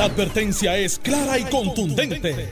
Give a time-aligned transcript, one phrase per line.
[0.00, 2.48] La advertencia es clara y contundente.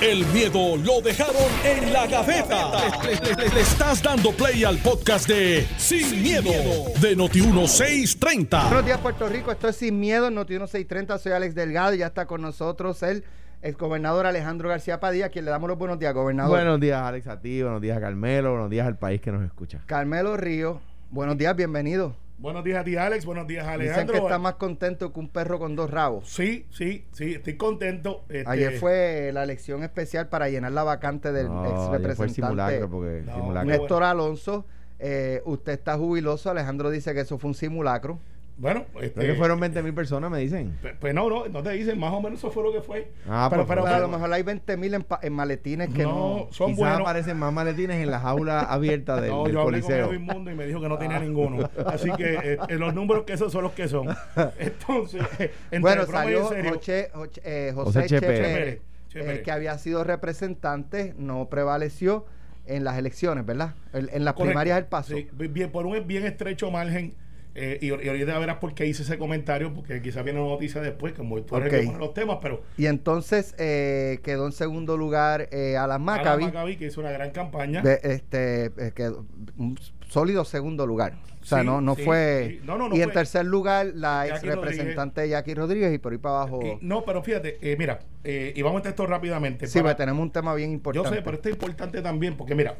[0.00, 2.70] El miedo lo dejaron en la gaveta.
[3.02, 6.52] Le, le- le estás dando play al podcast de Sin, miedo,
[7.00, 8.66] de Noti1630.
[8.68, 9.50] Buenos días, Puerto Rico.
[9.50, 11.18] Esto es Sin Miedo, Noti 1630.
[11.18, 13.24] Soy Alex Delgado y ya está con nosotros el
[13.62, 16.56] exgobernador Alejandro García Padilla, a quien le damos los buenos días, gobernador.
[16.56, 19.44] Buenos días, Alex, a ti, buenos días a Carmelo, buenos días al país que nos
[19.44, 19.80] escucha.
[19.86, 20.80] Carmelo Río,
[21.10, 22.14] buenos días, bienvenido.
[22.42, 23.24] Buenos días a ti, Alex.
[23.24, 24.14] Buenos días, Dicen Alejandro.
[24.14, 26.28] que está más contento que un perro con dos rabos.
[26.28, 28.24] Sí, sí, sí, estoy contento.
[28.28, 31.96] Este, Ayer fue la elección especial para llenar la vacante del No, ex ayer fue
[31.98, 33.70] el representante simulacro porque No, simulacro.
[33.70, 34.66] Néstor Alonso.
[34.98, 38.18] Eh, usted está jubiloso, Alejandro dice que eso fue un simulacro.
[38.62, 40.78] Bueno, Creo este, que fueron 20 mil personas, me dicen.
[41.00, 43.10] Pues no, no, no te dicen, más o menos eso fue lo que fue.
[43.28, 46.04] Ah, pero, pues, pero, Pero a lo mejor hay 20 mil en, en maletines que
[46.04, 46.12] no.
[46.44, 47.00] no, son Quizás buenos.
[47.00, 50.54] aparecen más maletines en la jaula abierta del, No, del yo hablé con Mundo y
[50.54, 51.68] me dijo que no tenía ninguno.
[51.84, 54.06] Así que eh, eh, los números que esos son los que son.
[54.60, 57.10] Entonces, eh, entre Bueno, salió serio, Joche-
[57.42, 58.40] eh, José José Che Che Pérez.
[58.54, 59.42] Pérez, Che eh, Pérez.
[59.42, 62.26] que había sido representante, no prevaleció
[62.66, 63.74] en las elecciones, ¿verdad?
[63.92, 64.44] En, en las correcto.
[64.44, 65.16] primarias del paso.
[65.16, 67.14] Sí, bien, por un bien estrecho margen.
[67.54, 70.80] Eh, y, y ahorita verás por qué hice ese comentario, porque quizás viene una noticia
[70.80, 71.80] después, como tú eres el Ok.
[71.84, 76.02] que pone los temas, pero Y entonces eh, quedó en segundo lugar eh, Alan Alan
[76.02, 77.82] Maccabi, Maccabi, que hizo una gran campaña.
[77.82, 79.26] de- este, eh, quedó
[79.58, 81.14] un sólido segundo lugar.
[81.40, 82.58] O sea, Sí, no, no sí, fue.
[82.60, 82.66] sí.
[82.66, 86.18] No, no, no y en tercer lugar, la ex representante Jackie Rodríguez y por ahí
[86.18, 86.78] para abajo.
[86.80, 89.66] No, pero fíjate, eh, mira, eh, y vamos a esto rápidamente.
[89.66, 91.16] sí, para- pues tenemos un tema bien yo importante.
[91.16, 92.76] sé, pero esto es importante también, porque mira,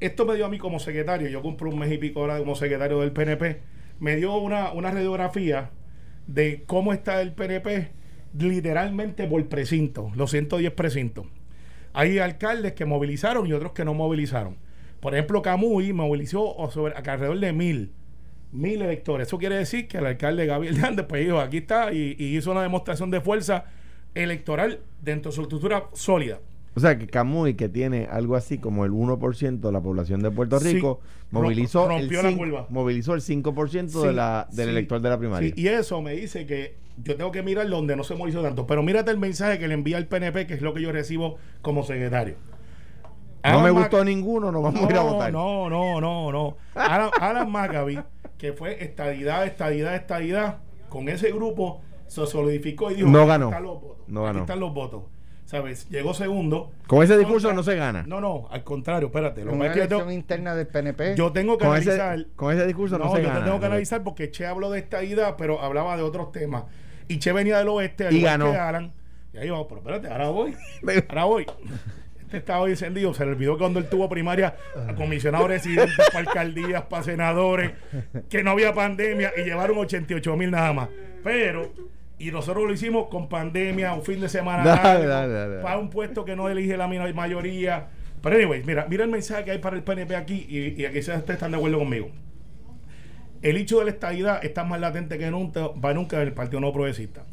[0.00, 2.54] esto me dio a mí como secretario, yo compré un mes y pico ahora como
[2.54, 3.60] secretario del PNP,
[3.98, 5.70] me dio una, una radiografía
[6.26, 7.90] de cómo está el PNP
[8.38, 11.26] literalmente por precinto, los 110 precintos.
[11.92, 14.56] Hay alcaldes que movilizaron y otros que no movilizaron.
[15.00, 17.92] Por ejemplo, Camuy movilizó sobre, alrededor de mil,
[18.52, 19.28] mil electores.
[19.28, 22.50] Eso quiere decir que el alcalde Gabriel Hernández, pues dijo, aquí está, y, y hizo
[22.50, 23.64] una demostración de fuerza
[24.14, 26.40] electoral dentro de su estructura sólida.
[26.78, 30.30] O sea, que Camuy, que tiene algo así como el 1% de la población de
[30.30, 32.66] Puerto Rico, movilizó, el la cin- curva.
[32.70, 35.52] movilizó el 5% de Sí, la, del sí, elector de la primaria.
[35.56, 38.66] Y eso me dice que yo tengo que mirar donde no se movilizó tanto.
[38.66, 41.36] Pero mírate el mensaje que le envía el PNP, que es lo que yo recibo
[41.62, 42.36] como secretario.
[43.44, 45.32] no me Mac- gustó ninguno, no vamos a ir a votar.
[45.32, 46.56] No, no, no, no.
[46.74, 47.98] Alan, Alan Maccabi,
[48.36, 50.58] que fue estadidad, estadidad, estadidad,
[50.88, 53.46] con ese grupo se solidificó y dijo: No "Aquí ganó.
[53.48, 54.40] están los votos, No aquí ganó.
[54.40, 55.02] están los votos.
[55.48, 55.88] ¿Sabes?
[55.88, 56.70] Llegó segundo.
[56.86, 58.04] Con ese discurso Contra- no se gana.
[58.06, 59.46] No, no, al contrario, espérate.
[59.46, 61.14] Lo que que yo tengo, interna del PNP.
[61.16, 62.18] yo tengo que Con analizar.
[62.18, 63.40] ese, con ese discurso no, No, se yo gana.
[63.40, 66.64] te tengo que analizar porque Che habló de esta ida, pero hablaba de otros temas.
[67.08, 68.52] Y Che venía del oeste, al Y ganó.
[68.52, 68.92] que Alan.
[69.32, 70.54] Y ahí vamos, pero espérate, ahora voy.
[71.08, 71.46] Ahora voy.
[72.20, 73.14] Este estaba hoy encendido.
[73.14, 74.54] Se le olvidó que cuando él tuvo primaria,
[74.86, 77.72] a comisionados residentes, para alcaldías, para senadores,
[78.28, 80.88] que no había pandemia y llevaron 88 mil nada más.
[81.24, 81.72] Pero,
[82.18, 85.88] y nosotros lo hicimos con pandemia, un fin de semana Dale, largo, dale, para un
[85.88, 87.88] puesto que no elige la mayoría.
[88.20, 90.98] Pero, anyways, mira, mira el mensaje que hay para el PNP aquí y, y aquí
[90.98, 92.10] ustedes están de acuerdo conmigo.
[93.40, 96.60] El hecho de la estabilidad está más latente que nunca, va nunca en el Partido
[96.60, 97.24] No Progresista.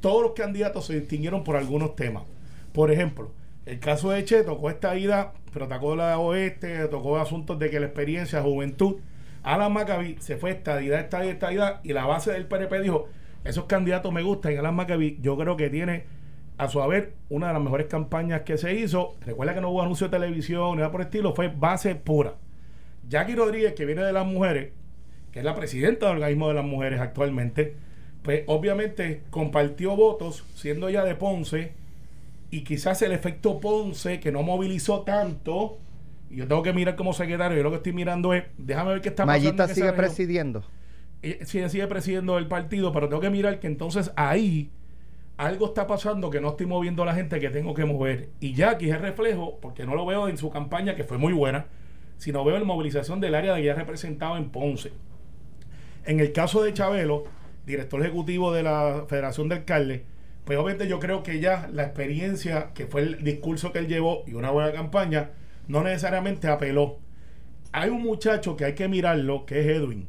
[0.00, 2.24] Todos los candidatos se distinguieron por algunos temas.
[2.72, 3.32] Por ejemplo,
[3.64, 7.70] el caso de Che tocó esta ida, pero tocó la de oeste, tocó asuntos de
[7.70, 8.96] que la experiencia, juventud.
[9.42, 13.08] Alan Maccabi se fue estadidad, estadidad, estadidad, y la base del PNP dijo,
[13.44, 16.04] esos candidatos me gustan, y Alan Maccabi yo creo que tiene
[16.56, 19.16] a su haber una de las mejores campañas que se hizo.
[19.24, 22.34] Recuerda que no hubo anuncio de televisión, ni nada por el estilo, fue base pura.
[23.08, 24.72] Jackie Rodríguez, que viene de las mujeres,
[25.32, 27.74] que es la presidenta del organismo de las mujeres actualmente,
[28.22, 31.72] pues obviamente compartió votos, siendo ella de Ponce,
[32.50, 35.78] y quizás el efecto Ponce, que no movilizó tanto,
[36.30, 39.00] y yo tengo que mirar como secretario, yo lo que estoy mirando es, déjame ver
[39.02, 39.44] qué está pasando.
[39.44, 40.64] Mayita en esa sigue presidiendo.
[41.44, 44.70] Sigue, sigue presidiendo el partido, pero tengo que mirar que entonces ahí
[45.36, 48.28] algo está pasando que no estoy moviendo a la gente que tengo que mover.
[48.40, 51.32] Y Jackie es el reflejo, porque no lo veo en su campaña, que fue muy
[51.32, 51.66] buena,
[52.18, 54.92] sino veo en movilización del área de que ella representaba en Ponce.
[56.04, 57.24] En el caso de Chabelo,
[57.66, 60.02] director ejecutivo de la Federación de Alcaldes,
[60.44, 64.22] pues obviamente yo creo que ya la experiencia, que fue el discurso que él llevó
[64.26, 65.30] y una buena campaña,
[65.66, 66.98] no necesariamente apeló.
[67.72, 70.06] Hay un muchacho que hay que mirarlo, que es Edwin.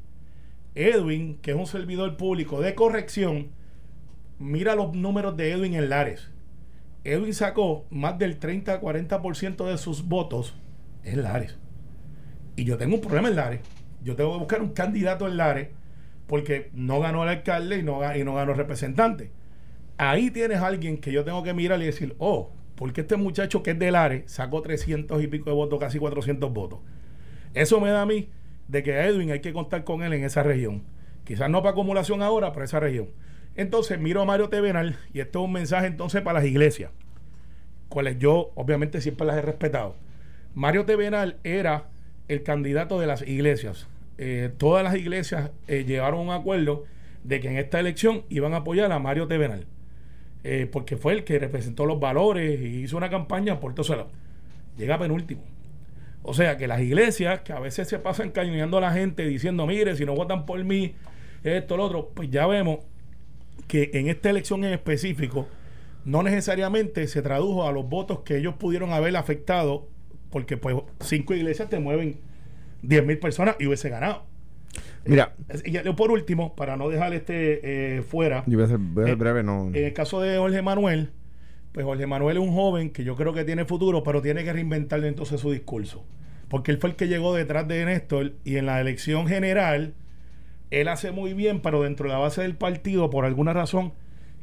[0.76, 3.50] Edwin, que es un servidor público de corrección,
[4.40, 6.30] mira los números de Edwin en Lares.
[7.06, 10.56] Edwin sacó más del 30-40% de sus votos
[11.04, 11.58] en Lares.
[12.56, 13.62] Y yo tengo un problema en Lares.
[14.04, 15.70] Yo tengo que buscar un candidato en Lares
[16.28, 19.32] porque no ganó el alcalde y no, ganó el representante.
[19.98, 23.64] Ahí tienes a alguien que yo tengo que mirar y decir, oh, porque este muchacho
[23.64, 26.80] que es de Lares sacó 300 y pico de votos, casi 400 votos.
[27.54, 28.30] Eso me da a mí
[28.68, 30.84] de que a Edwin hay que contar con él en esa región.
[31.24, 33.10] Quizás no para acumulación ahora, pero esa región.
[33.56, 36.92] Entonces miro a Mario Tevenal y esto es un mensaje entonces para las iglesias,
[37.90, 39.96] cuales yo obviamente siempre las he respetado.
[40.54, 41.86] Mario Tevenal era
[42.28, 43.88] el candidato de las iglesias.
[44.18, 46.86] Eh, todas las iglesias eh, llegaron a un acuerdo
[47.24, 49.66] de que en esta elección iban a apoyar a Mario Tevenal,
[50.44, 54.10] eh, porque fue el que representó los valores y hizo una campaña por todo.
[54.78, 55.55] Llega penúltimo.
[56.28, 59.66] O sea que las iglesias que a veces se pasan cañoneando a la gente diciendo,
[59.68, 60.96] mire, si no votan por mí,
[61.44, 62.80] esto, lo otro, pues ya vemos
[63.68, 65.48] que en esta elección en específico
[66.04, 69.88] no necesariamente se tradujo a los votos que ellos pudieron haber afectado,
[70.32, 72.18] porque pues cinco iglesias te mueven
[72.82, 74.24] 10 mil personas y hubiese ganado.
[75.06, 78.78] Mira, y ya- por último, para no dejar este eh, fuera, yo voy a ser,
[78.80, 79.68] voy a ser Eh, breve, no.
[79.68, 81.12] en el caso de Jorge Manuel,
[81.76, 84.54] pues Jorge Manuel es un joven que yo creo que tiene futuro, pero tiene que
[84.54, 86.06] reinventarle entonces su discurso.
[86.48, 89.94] Porque él fue el que llegó detrás de Néstor y en la elección general,
[90.72, 93.92] él hace muy bien, pero dentro de la base del partido, por alguna razón,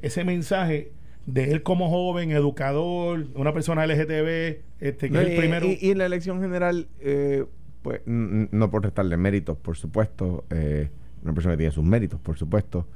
[0.03, 0.93] ese mensaje
[1.25, 5.67] de él como joven, educador, una persona LGTB, este, que No, es el y- primero.
[5.67, 7.47] y, y en la elección general, eh,
[7.81, 10.91] pues no por restarle méritos, por supuesto, eh,
[11.25, 12.87] una persona que tiene sus méritos, por supuesto,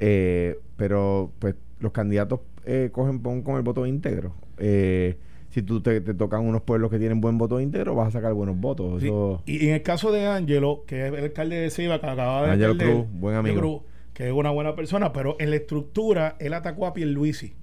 [0.00, 4.34] eh, pero pues los candidatos eh, cogen pon con el voto íntegro.
[4.58, 5.16] Eh,
[5.50, 8.34] si tú te, te tocan unos pueblos que tienen buen voto íntegro, vas a sacar
[8.34, 9.00] buenos votos.
[9.00, 12.06] Sí, Eso, Y en el caso de Ángelo, que es el alcalde de Ceiba, que
[12.06, 13.60] acaba de Ángelo Cruz, buen amigo.
[13.60, 13.82] Cruz,
[14.12, 17.54] que es una buena persona, pero en la estructura él atacó a Pierluisi.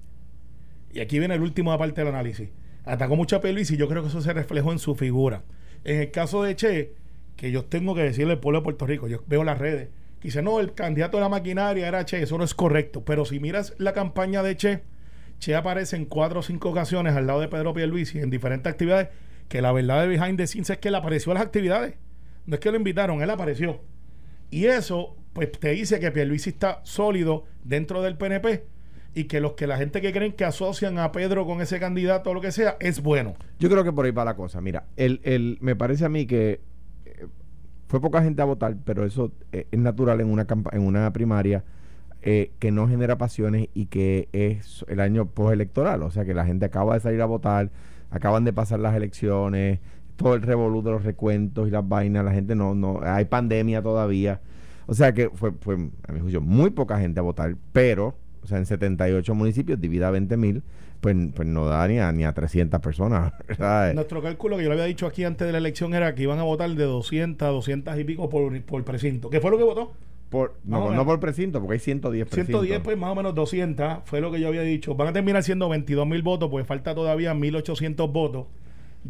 [0.92, 2.48] Y aquí viene el último parte del análisis.
[2.84, 5.42] Atacó mucho a Pierluisi y yo creo que eso se reflejó en su figura.
[5.84, 6.92] En el caso de Che,
[7.36, 9.88] que yo tengo que decirle al pueblo de Puerto Rico, yo veo las redes,
[10.20, 13.04] que dice, no, el candidato de la maquinaria era Che, eso no es correcto.
[13.04, 14.82] Pero si miras la campaña de Che,
[15.38, 19.08] Che aparece en cuatro o cinco ocasiones al lado de Pedro Pierluisi en diferentes actividades,
[19.48, 21.94] que la verdad de behind the scenes es que él apareció a las actividades.
[22.46, 23.80] No es que lo invitaron, él apareció.
[24.50, 28.64] Y eso, pues te dice que Pierluisi está sólido dentro del PNP
[29.14, 32.30] y que los que la gente que creen que asocian a Pedro con ese candidato
[32.30, 33.34] o lo que sea, es bueno.
[33.58, 34.60] Yo creo que por ahí va la cosa.
[34.60, 36.60] Mira, el, el, me parece a mí que
[37.04, 37.26] eh,
[37.88, 41.64] fue poca gente a votar, pero eso eh, es natural en una, en una primaria
[42.26, 46.02] eh, que no genera pasiones y que es el año postelectoral.
[46.02, 47.70] O sea, que la gente acaba de salir a votar,
[48.10, 49.80] acaban de pasar las elecciones,
[50.16, 52.24] todo el revolú de los recuentos y las vainas.
[52.24, 54.40] La gente no, no, hay pandemia todavía.
[54.86, 55.74] O sea que fue, fue,
[56.08, 60.10] a mi juicio, muy poca gente a votar, pero, o sea, en 78 municipios, divida
[60.10, 60.62] 20 mil,
[61.02, 63.34] pues, pues no da ni a, ni a 300 personas.
[63.94, 66.38] Nuestro cálculo, que yo lo había dicho aquí antes de la elección, era que iban
[66.38, 69.28] a votar de 200 a 200 y pico por, por precinto.
[69.28, 69.92] ¿Qué fue lo que votó?
[70.34, 72.62] Por, no, por precinto, porque hay 110 precintos.
[72.62, 74.96] 110, pues más o menos 200, fue lo que yo había dicho.
[74.96, 78.46] Van a terminar siendo 22 mil votos, pues falta todavía 1800 votos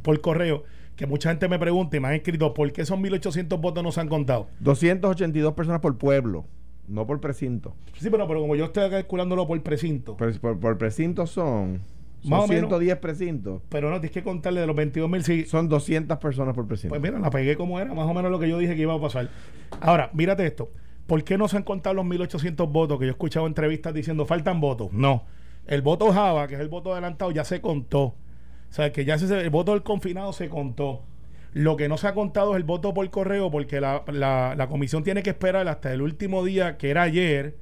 [0.02, 0.64] por correo.
[0.96, 3.90] Que mucha gente me pregunta y me han escrito, ¿por qué esos 1800 votos no
[3.90, 4.48] se han contado?
[4.60, 6.44] 282 personas por pueblo,
[6.88, 7.74] no por precinto.
[7.98, 11.80] Sí, pero, pero como yo estoy calculándolo por precinto, Por, por, por precinto son,
[12.20, 12.68] son Más o menos.
[12.68, 13.62] 110 precintos.
[13.70, 15.46] pero no, tienes que contarle de los 22 mil, sí.
[15.46, 16.90] Son 200 personas por precinto.
[16.90, 18.92] Pues mira, la pegué como era, más o menos lo que yo dije que iba
[18.92, 19.30] a pasar.
[19.80, 20.68] Ahora, mírate esto.
[21.06, 23.92] ¿Por qué no se han contado los 1800 votos que yo he escuchado en entrevistas
[23.92, 24.92] diciendo faltan votos?
[24.92, 25.24] No.
[25.66, 28.02] El voto Java, que es el voto adelantado, ya se contó.
[28.04, 28.16] O
[28.70, 31.02] sea, que ya se, el voto del confinado se contó.
[31.52, 34.66] Lo que no se ha contado es el voto por correo, porque la, la- la
[34.68, 37.56] comisión tiene que esperar hasta el último día, que era ayer,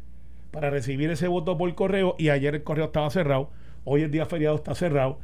[0.51, 2.15] para recibir ese voto por correo.
[2.19, 3.51] Y ayer el correo estaba cerrado.
[3.85, 5.19] Hoy el día feriado está cerrado.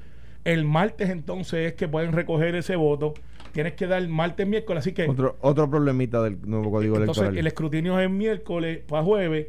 [0.44, 3.14] El martes entonces es que pueden recoger ese voto.
[3.58, 4.82] Tienes que dar martes, miércoles.
[4.82, 7.38] Así que Otro, otro problemita del nuevo código entonces electoral.
[7.40, 9.48] el escrutinio es miércoles para jueves.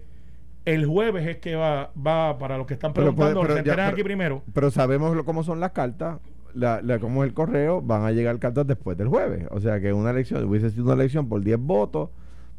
[0.66, 3.60] El jueves es que va, va para los que están Pero preguntando, pero se ya-
[3.60, 4.42] enteran pero- aquí primero.
[4.52, 6.18] Pero sabemos lo- cómo son las cartas,
[6.56, 9.46] la, la- cómo es el correo, van a llegar cartas después del jueves.
[9.52, 12.10] O sea que una elección, hubiese sido una elección por 10 votos,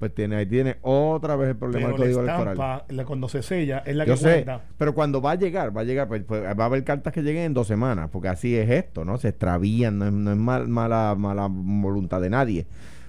[0.01, 2.53] pues tiene ahí tiene otra vez el problema del la código electoral.
[2.55, 4.63] estampa, la- cuando se sella, es la Yo que sé, cuenta.
[4.79, 7.23] pero cuando va a llegar, va a llegar, pues, pues, va a haber cartas que
[7.23, 9.19] lleguen en dos semanas, porque así es esto, ¿no?
[9.19, 12.67] Se extravían, no es, no es mal- mala, mala voluntad de nadie.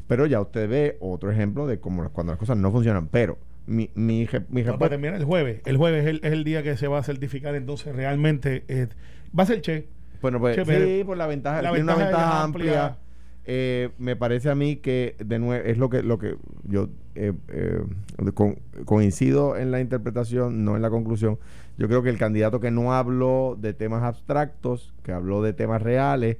[0.07, 3.07] Pero ya usted ve otro ejemplo de cómo cuando las cosas no funcionan.
[3.07, 5.61] Pero mi, mi, mi No, respuesta- para terminar el jueves.
[5.65, 8.87] El jueves es el, es el día que se va a certificar, entonces realmente eh,
[9.37, 9.87] va a ser che.
[10.21, 12.85] Bueno, pues Che, sí, por la ventaja, la tiene una ventaja ventaja es amplia.
[12.87, 12.97] amplia.
[13.45, 17.33] Eh, me parece a mí que de nuevo es lo que lo que yo eh,
[17.49, 17.81] eh,
[18.85, 21.39] coincido en la interpretación, no en la conclusión.
[21.77, 25.81] Yo creo que el candidato que no habló de temas abstractos, que habló de temas
[25.81, 26.37] reales,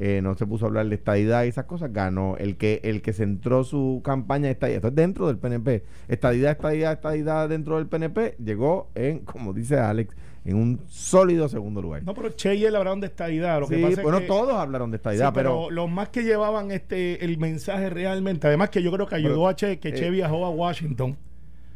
[0.00, 2.36] eh, no se puso a hablar de estadidad y esas cosas, ganó.
[2.38, 7.76] El que el que centró su campaña estadidad, dentro del PNP, estadidad, estadidad, estadidad dentro
[7.76, 10.14] del PNP, llegó en, como dice Alex,
[10.44, 12.02] en un sólido segundo lugar.
[12.04, 13.60] No, pero Che y él hablaron de estadidad.
[13.60, 15.90] Lo Sí, que pasa bueno, es que, todos hablaron de estadidad, Sí, pero, pero, los
[15.90, 19.56] más que llevaban este el mensaje realmente, además que yo creo que ayudó Pero, a
[19.56, 21.16] Che, que eh, Che viajó a Washington.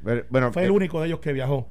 [0.04, 1.68] pero- bueno, Fue eh, el único de ellos que viajó.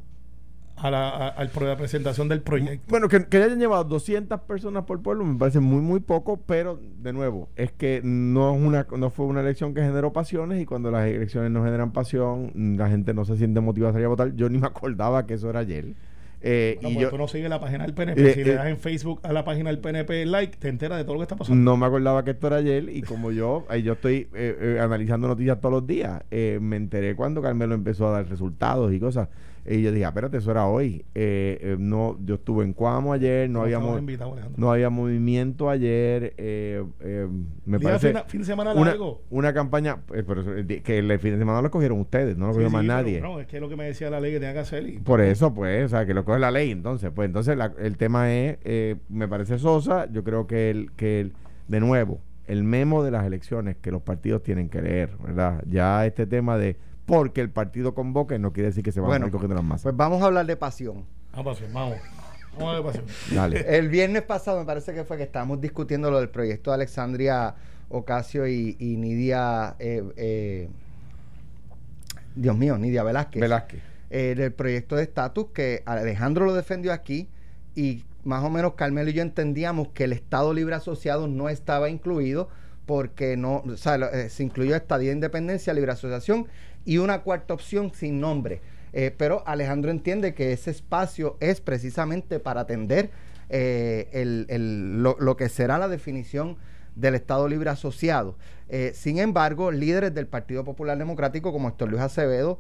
[0.78, 2.86] a la presentación del proyecto.
[2.90, 6.80] Bueno, que, que hayan llevado 200 personas por pueblo me parece muy, muy poco, pero
[7.04, 10.66] de nuevo, es que no, es una, no fue una elección que generó pasiones y
[10.66, 14.10] cuando las elecciones no generan pasión, la gente no se siente motivada a salir a
[14.10, 14.36] votar.
[14.36, 15.94] Yo ni me acordaba que eso era ayer.
[16.44, 18.30] Eh, Bueno, y pues yo tú no sigues la página del PNP.
[18.30, 20.98] Eh, si le eh, das en Facebook a la página del PNP like, te enteras
[20.98, 21.62] de todo lo que está pasando.
[21.64, 25.28] no me acordaba que esto era ayer y como yo, yo estoy eh, eh, analizando
[25.28, 29.30] noticias todos los días, eh, me enteré cuando Carmelo empezó a dar resultados y cosas.
[29.66, 31.06] Y yo dije, ah, espérate, eso era hoy.
[31.14, 36.34] Eh, eh, no, yo estuve en Cuamo ayer, no, había, invitado, no había movimiento ayer.
[36.38, 37.28] eh, eh,
[37.66, 39.22] me Día parece fin, fin de semana una, largo.
[39.30, 40.44] una campaña, eh, pero
[40.84, 43.22] que el fin de semana lo cogieron ustedes, no lo cogió sí, más nadie.
[43.22, 44.88] No, es que es lo que me decía la ley que tenía que hacer.
[44.90, 47.12] Y, Por eso, pues, o sea, que lo coge la ley, entonces.
[47.14, 51.20] Pues entonces la- el tema es, eh, me parece sosa, yo creo que, el, que
[51.22, 51.34] el,
[51.68, 55.64] de nuevo, el memo de las elecciones que los partidos tienen que leer, ¿verdad?
[55.70, 56.76] Ya este tema de
[57.12, 59.66] porque el partido convoque no quiere decir que se van Bueno, a ir cogiendo las
[59.66, 59.84] masas.
[59.84, 61.06] Pues vamos a hablar de pasión.
[61.34, 61.98] Vamos, pasión, vamos.
[62.58, 63.06] Vamos a ver pasión.
[63.36, 63.60] Dale.
[63.78, 67.54] El viernes pasado me parece que fue que estábamos discutiendo lo del proyecto de Alexandria
[67.90, 70.70] Ocasio y, y Nidia, eh, eh,
[72.36, 73.42] Dios mío, Nidia Velázquez.
[73.42, 73.82] Velázquez.
[74.10, 77.28] eh, del proyecto de estatus que Alejandro lo defendió aquí
[77.76, 81.90] y más o menos Carmelo y yo entendíamos que el Estado Libre Asociado no estaba
[81.90, 82.48] incluido
[82.86, 86.48] porque no, o sea, eh, se incluyó estadía de independencia, libre asociación
[86.86, 88.62] y una cuarta opción sin nombre.
[88.94, 93.10] Eh, pero Alejandro entiende que ese espacio es precisamente para atender
[93.50, 96.58] eh, el- el- lo, lo que será la definición
[96.96, 98.38] del Estado Libre Asociado.
[98.70, 102.60] Eh, sin embargo, líderes del Partido Popular Democrático como Héctor Luis Acevedo,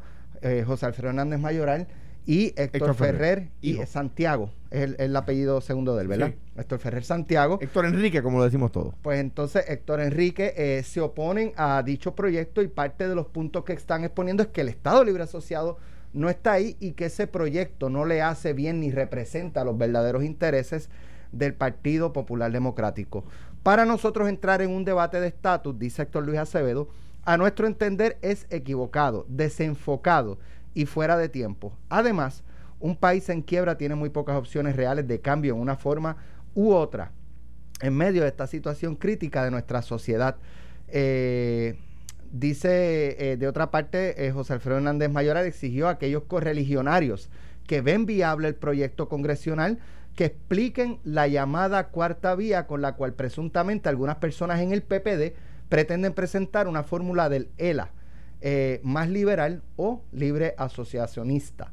[0.66, 1.88] José Alfredo Hernández Mayoral
[2.26, 3.86] y Héctor, Héctor Ferrer, Ferrer, y hijo.
[3.86, 6.28] Santiago, es el, el apellido segundo de él, ¿verdad?
[6.28, 6.60] Sí.
[6.60, 7.60] Héctor Ferrer Santiago.
[7.62, 8.94] Héctor Enrique, como lo decimos todos.
[9.02, 13.64] Pues entonces Héctor Enrique eh, se oponen a dicho proyecto y parte de los puntos
[13.64, 15.78] que están exponiendo es que el Estado Libre Asociado
[16.14, 20.24] no está ahí y que ese proyecto no le hace bien ni representa los verdaderos
[20.24, 20.90] intereses
[21.32, 23.24] del Partido Popular Democrático.
[23.64, 26.90] Para nosotros entrar en un debate de estatus, dice Héctor Luis Acevedo,
[27.24, 30.40] a nuestro entender es equivocado, desenfocado
[30.74, 31.78] y fuera de tiempo.
[31.90, 32.44] Además,
[32.80, 36.18] un país en quiebra tiene muy pocas opciones reales de cambio en una forma
[36.56, 37.12] u otra
[37.82, 40.38] en medio de esta situación crítica de nuestra sociedad.
[40.88, 41.80] Eh,
[42.32, 47.30] dice, eh, de otra parte, eh, José Alfredo Hernández Mayoral exigió a aquellos correligionarios
[47.68, 49.80] que ven viable el proyecto congresional
[50.16, 55.36] que expliquen la llamada cuarta vía con la cual presuntamente algunas personas en el PPD
[55.70, 57.92] pretenden presentar una fórmula del ELA
[58.42, 61.72] eh, más liberal o libre asociacionista.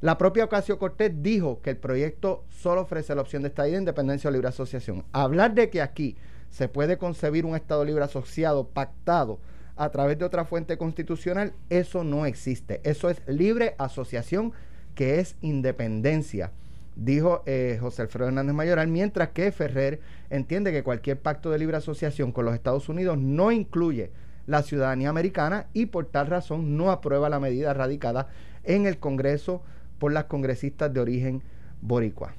[0.00, 3.80] La propia Ocasio Cortés dijo que el proyecto solo ofrece la opción de estadía de
[3.80, 5.04] independencia o libre asociación.
[5.12, 6.16] Hablar de que aquí
[6.50, 9.40] se puede concebir un Estado libre asociado pactado
[9.76, 12.80] a través de otra fuente constitucional, eso no existe.
[12.84, 14.52] Eso es libre asociación,
[14.94, 16.52] que es independencia,
[16.96, 21.76] dijo eh, José Alfredo Hernández Mayoral, mientras que Ferrer entiende que cualquier pacto de libre
[21.76, 24.10] asociación con los Estados Unidos no incluye
[24.48, 28.26] la ciudadanía americana y por tal razón no aprueba la medida radicada
[28.64, 29.62] en el Congreso
[30.00, 31.42] por las congresistas de origen
[31.80, 32.32] boricua.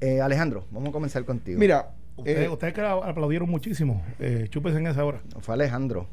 [0.00, 1.60] Eh, Alejandro, vamos a comenzar contigo.
[1.60, 4.02] Mira, Ustedes, eh, ustedes que la aplaudieron muchísimo.
[4.18, 5.20] Eh, chúpense en esa hora.
[5.40, 6.06] Fue Alejandro.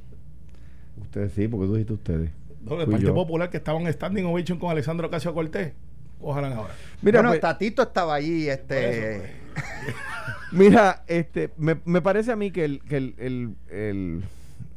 [1.01, 2.31] ustedes sí, porque tú dijiste ustedes.
[2.61, 3.15] No, el Fui Partido yo.
[3.15, 5.73] Popular que estaban standing ovation con Alexandro Ocasio Cortés.
[6.19, 6.73] Ojalá ahora.
[7.01, 9.15] Mira, bueno, pues- Tatito estaba allí, este.
[9.15, 9.21] Eso,
[9.53, 9.65] pues.
[10.51, 14.23] Mira, este, me, me parece a mí que el, que el, el- el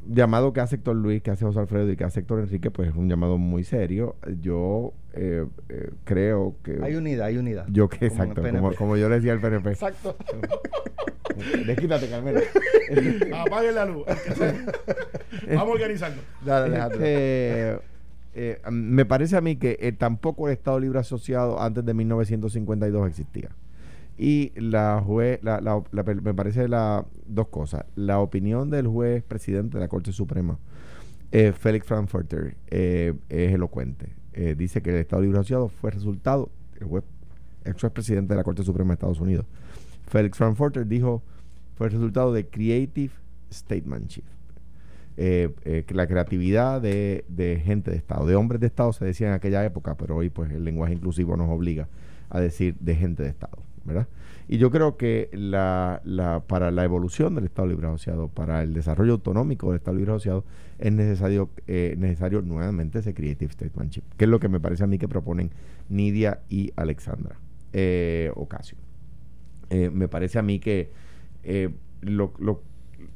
[0.07, 2.88] llamado que hace Héctor Luis, que hace José Alfredo y que hace Héctor Enrique, pues
[2.88, 4.16] es un llamado muy serio.
[4.40, 6.78] Yo eh, eh, creo que...
[6.83, 7.66] Hay unidad, hay unidad.
[7.71, 9.71] yo que, Como exacto, como, como yo le decía al PNP.
[9.71, 10.16] Exacto.
[11.66, 12.40] Desquítate, Carmelo.
[13.35, 14.04] Apaguen la luz.
[15.49, 16.25] Vamos a organizarnos.
[16.45, 17.00] Dale, Alejandro.
[17.00, 17.78] Este,
[18.35, 23.09] eh, me parece a mí que eh, tampoco el Estado Libre Asociado antes de 1952
[23.09, 23.50] existía.
[24.23, 27.87] Y la juez, la, la- la- me parece la, dos cosas.
[27.97, 30.59] La opinión del juez presidente de la Corte Suprema,
[31.33, 34.12] eh, Félix Frankfurter, eh, es elocuente.
[34.35, 37.03] Eh, dice que el Estado Libre Asociado fue resultado, el juez,
[37.65, 39.47] el juez presidente de la Corte Suprema de Estados Unidos,
[40.07, 41.23] Félix Frankfurter dijo,
[41.77, 43.15] fue el resultado de creative
[43.50, 44.25] statesmanship
[45.17, 49.29] eh, eh, la creatividad de, de gente de Estado, de hombres de Estado se decía
[49.29, 51.89] en aquella época, pero hoy pues el lenguaje inclusivo nos obliga
[52.29, 53.59] a decir de gente de Estado,
[54.49, 58.75] Y yo creo que la, la, para la evolución del Estado Libre Asociado, para el
[58.75, 60.45] desarrollo autonómico del Estado Libre Asociado,
[60.79, 64.87] es necesario, eh, necesario nuevamente ese creative statesmanship, que es lo que me parece a
[64.87, 65.51] mí que proponen
[65.89, 67.37] Nidia y Alexandra
[67.73, 68.77] eh, Ocasio.
[69.71, 70.91] Eh, me parece a mí que
[72.03, 72.63] lo, lo-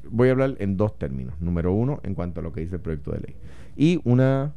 [0.09, 1.35] voy a hablar en dos términos.
[1.41, 3.35] Número uno, en cuanto a lo que dice el proyecto de ley.
[3.75, 4.53] Y una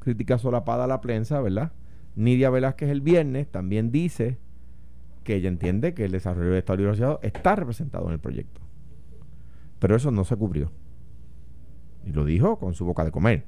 [0.00, 1.72] crítica solapada a la prensa, ¿verdad?
[2.16, 4.38] Nidia Velázquez el viernes también dice
[5.28, 8.62] que ella entiende que el desarrollo del Estado Libre Asociado está representado en el proyecto.
[9.78, 10.72] Pero eso no se cubrió.
[12.06, 13.44] Y lo dijo con su boca de comer.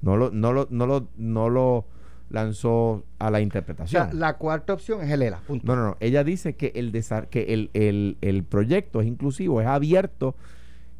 [0.00, 1.86] No lo, no lo, no lo, no lo
[2.30, 4.10] lanzó a la O interpretación.
[4.10, 5.40] sea, la cuarta opción es el ELA.
[5.40, 5.66] Punto.
[5.66, 5.96] No, no, no.
[5.98, 6.92] Ella dice que el
[7.30, 10.36] que el, el- el proyecto es inclusivo, es abierto,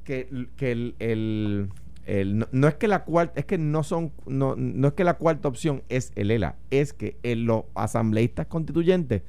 [0.03, 1.69] que, que el, el-
[2.07, 5.05] el- no, no es que la cuarta, es que no son, no, no es que
[5.05, 9.23] la cuarta opción es el ELA, es que el- los asambleístas constituyentes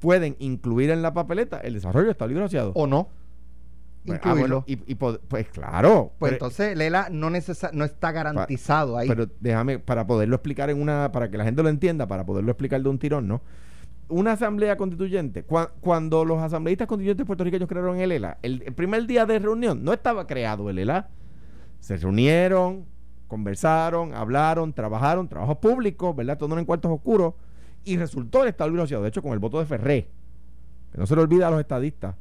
[0.00, 2.46] pueden incluir en la papeleta el desarrollo del Estado Libre.
[2.74, 3.08] O no.
[4.08, 4.40] Ah, Incluirlo.
[4.40, 6.12] bueno, y, y pod- pues claro.
[6.18, 9.06] pues pero- entonces el ELA no, necesa- no está garantizado ahí.
[9.06, 12.50] pero déjame, para poderlo explicar en una, para que la gente lo entienda, para poderlo
[12.50, 13.42] explicar de un tirón, ¿no?
[14.08, 19.06] Una asamblea constituyente, cua- cuando los asambleístas constituyentes puertorriqueños crearon el ELA, el, el primer
[19.06, 21.08] día de reunión no estaba creado el ELA.
[21.78, 22.86] Se reunieron,
[23.28, 26.38] conversaron, hablaron, trabajaron, trabajos públicos, ¿verdad?
[26.38, 27.34] Todo en cuartos oscuros,
[27.84, 30.08] y resultó el Estado Libre de hecho, con el voto de Ferré,
[30.92, 32.16] que no se le olvida a los estadistas,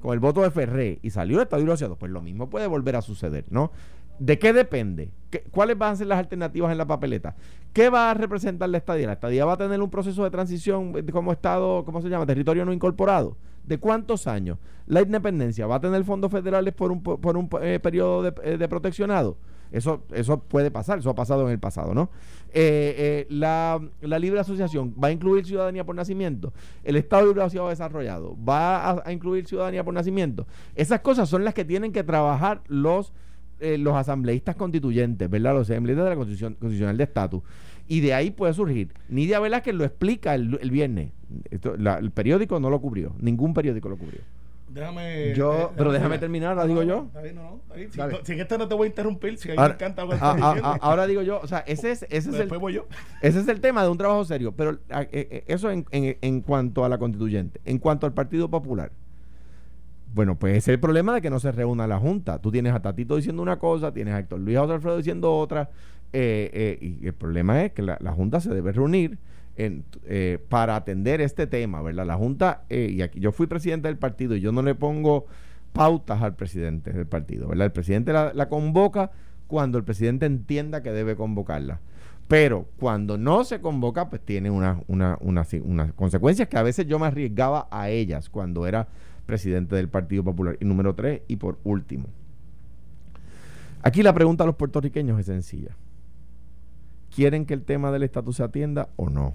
[0.00, 2.66] con el voto de Ferré y salió el Estado Libre Asociado, pues lo mismo puede
[2.66, 3.72] volver a suceder, ¿no?
[4.18, 5.10] ¿De qué depende?
[5.30, 7.34] ¿Qué- ¿Cuáles van a ser las alternativas en la papeleta?
[7.74, 9.06] ¿Qué va a representar la estadía?
[9.06, 12.24] ¿La estadía va a tener un proceso de transición eh, como Estado, ¿cómo se llama?
[12.24, 13.36] Territorio no incorporado.
[13.64, 14.58] ¿De cuántos años?
[14.86, 18.56] ¿La independencia va a tener fondos federales por un, por un eh, periodo de, eh,
[18.56, 19.36] de proteccionado?
[19.72, 22.10] Eso, eso puede pasar, eso ha pasado en el pasado, ¿no?
[22.52, 26.52] Eh, eh, la, la libre asociación va a incluir ciudadanía por nacimiento.
[26.84, 30.46] El Estado libre asociado desarrollado va a, a incluir ciudadanía por nacimiento.
[30.74, 33.12] Esas cosas son las que tienen que trabajar los,
[33.60, 35.54] eh, los asambleístas constituyentes, ¿verdad?
[35.54, 37.42] Los asambleístas de la Constitución Constitucional de Estatus.
[37.88, 38.92] Y de ahí puede surgir.
[39.08, 41.12] Nidia Velázquez lo explica el, el viernes.
[41.50, 43.14] Esto, la- el periódico no lo cubrió.
[43.20, 44.20] Ningún periódico lo cubrió.
[44.76, 45.32] Déjame.
[45.34, 47.08] Yo- eh, Pero déjame terminar, la digo yo.
[47.22, 47.60] Bien, no, no.
[47.90, 50.04] Si, no- si esta no te voy a interrumpir, si a mí Ahora, me encanta
[50.04, 52.48] lo que a- a- a- ahora digo yo, o sea, ese es, ese es el,
[52.48, 52.86] voy yo.
[53.22, 54.52] Ese es el tema de un trabajo serio.
[54.52, 57.58] Pero a- eh, eh, eso en, en- en cuanto a la constituyente.
[57.64, 58.92] En cuanto al Partido Popular.
[60.14, 62.38] Bueno, pues ese es el problema de que no se reúna la Junta.
[62.40, 65.70] Tú tienes a Tatito diciendo una cosa, tienes a Héctor Luis José Alfredo diciendo otra.
[66.12, 69.18] eh, eh, y el problema es que la, la Junta se debe reunir
[69.58, 72.06] eh, para atender este tema, ¿verdad?
[72.06, 75.26] La Junta, eh, y aquí yo fui presidente del partido y yo no le pongo
[75.72, 77.66] pautas al presidente del partido, ¿verdad?
[77.66, 79.10] El presidente la, convoca
[79.46, 81.80] cuando el presidente entienda que debe convocarla.
[82.28, 86.86] Pero cuando no se convoca, pues tiene una, una, una- unas consecuencias que a veces
[86.86, 88.88] yo me arriesgaba a ellas cuando era
[89.26, 90.56] presidente del Partido Popular.
[90.60, 92.06] Y número tres, y por último.
[93.82, 95.76] Aquí la pregunta a los puertorriqueños es sencilla.
[97.14, 99.34] ¿Quieren que el tema del estatus se atienda o no?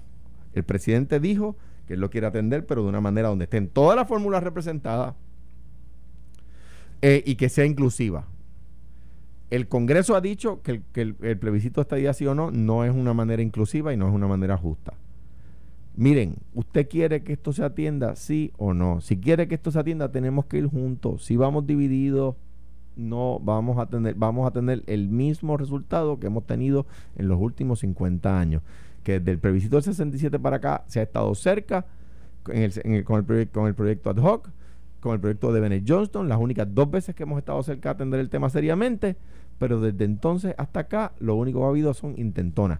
[0.54, 3.96] El presidente dijo que él lo quiere atender, pero de una manera donde estén todas
[3.96, 5.14] las fórmulas representadas
[7.00, 8.26] eh, y que sea inclusiva.
[9.50, 13.42] El Congreso ha dicho que el, plebiscito estadía sí o no no es una manera
[13.42, 14.94] inclusiva y no es una manera justa.
[15.94, 18.16] Miren, ¿usted quiere que esto se atienda?
[18.16, 19.02] Sí o no.
[19.02, 21.26] Si quiere que esto se atienda, tenemos que ir juntos.
[21.26, 22.36] Si vamos divididos,
[22.96, 26.86] no vamos a tener, vamos a tener el mismo resultado que hemos tenido
[27.16, 28.62] en los últimos 50 años.
[29.02, 31.86] Que desde el plebiscito del 67 para acá se ha estado cerca
[32.52, 33.16] el- con
[33.66, 34.48] el proyecto ad hoc,
[35.00, 37.94] con el proyecto de Bennett Johnston, las únicas dos veces que hemos estado cerca de
[37.94, 39.16] atender el tema seriamente,
[39.58, 42.78] pero desde entonces hasta acá lo único que ha habido son intentonas.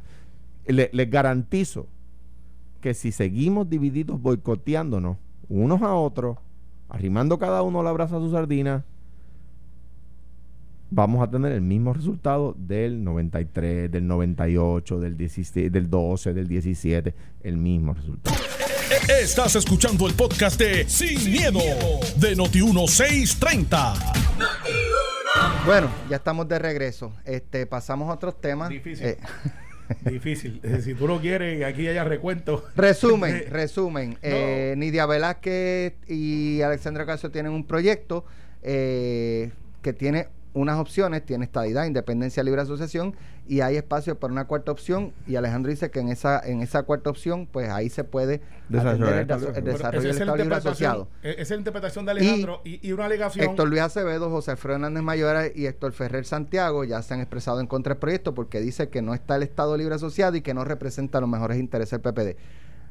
[0.67, 1.87] Le- les garantizo
[2.81, 5.17] que si seguimos divididos boicoteándonos
[5.49, 6.39] unos a otros,
[6.89, 8.85] arrimando cada uno la brasa a su sardina,
[10.93, 16.47] vamos a tener el mismo resultado del 93, del 98, del 16, del 12, del
[16.49, 18.37] 17, el mismo resultado.
[19.09, 21.61] Estás escuchando el podcast de Sin, miedo,
[22.17, 23.95] de Noti1630.
[25.65, 27.13] Bueno, ya estamos de regreso.
[27.25, 28.69] Este, pasamos a otros temas.
[28.69, 29.07] Difícil.
[29.07, 29.17] Eh,
[30.11, 30.61] Difícil.
[30.63, 32.65] Eh, Si tú no quieres aquí haya recuento.
[32.77, 34.19] resumen, resumen.
[34.21, 38.27] Eh, Nidia Velázquez y Alexandra Casio tienen un proyecto
[38.63, 43.15] eh, que tiene unas opciones, tiene estadidad, independencia, libre asociación
[43.49, 46.85] y hay espacio para una cuarta opción y Alejandro dice que en esa en esa
[46.85, 51.09] cuarta opción pues ahí se puede Desarrollar el, desarrollo esa del Estado Libre Asociado.
[51.23, 53.45] eh, Esa es la interpretación de Alejandro y, y una alegación.
[53.49, 57.61] Héctor Luis Acevedo, José Alfredo Hernández Mayora y Héctor Ferrer Santiago ya se han expresado
[57.61, 60.55] en contra del proyecto porque dice que no está el Estado Libre Asociado y que
[60.55, 62.37] no representa los mejores intereses del PPD.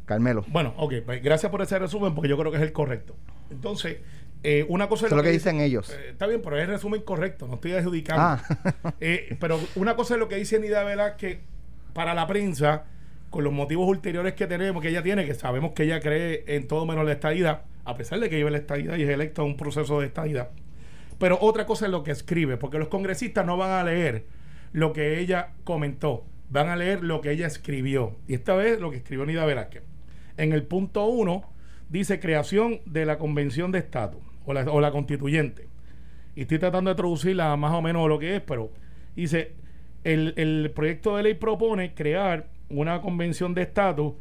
[0.06, 0.43] Carmelo.
[0.50, 3.15] Bueno, ok, pues gracias por ese resumen porque yo creo que es el correcto.
[3.50, 3.97] Entonces,
[4.43, 5.89] eh, una cosa es lo que dicen ellos.
[5.91, 8.23] eh, está bien, pero es el resumen correcto, no estoy adjudicando.
[8.23, 8.93] Ah.
[8.99, 11.41] Eh, pero una cosa es lo que dice Nida Vela que
[11.93, 12.86] para la prensa,
[13.30, 16.67] con los motivos ulteriores que tenemos, que ella tiene, que sabemos que ella cree en
[16.67, 19.45] todo menos la estadidad, a pesar de que lleva la estadidad y es electa a
[19.45, 20.49] un proceso de estadidad.
[21.17, 24.25] Pero otra cosa es lo que escribe, porque los congresistas no van a leer
[24.71, 26.25] lo que ella comentó.
[26.49, 28.17] van a leer lo que ella escribió.
[28.27, 29.84] Y esta vez lo que escribió Nida Velázquez.
[30.38, 31.49] En el punto 1
[31.89, 35.67] dice creación de la convención de estatus o la, o la constituyente.
[36.36, 38.71] Y estoy tratando de traducirla más o menos lo que es, pero
[39.15, 39.54] dice,
[40.04, 44.13] el, el proyecto de ley propone crear una convención de estatus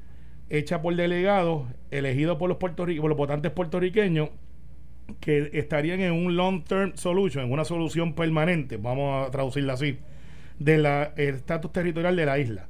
[0.49, 4.31] hecha por delegados elegidos por los, por los votantes puertorriqueños
[5.21, 9.99] que estarían en un long term solution, en una solución permanente, vamos a traducirla así,
[10.59, 12.67] del estatus territorial de la isla.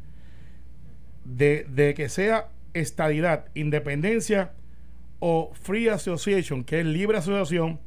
[1.25, 4.53] De, de que sea estadidad, independencia
[5.21, 7.79] o free association, que es libre asociación,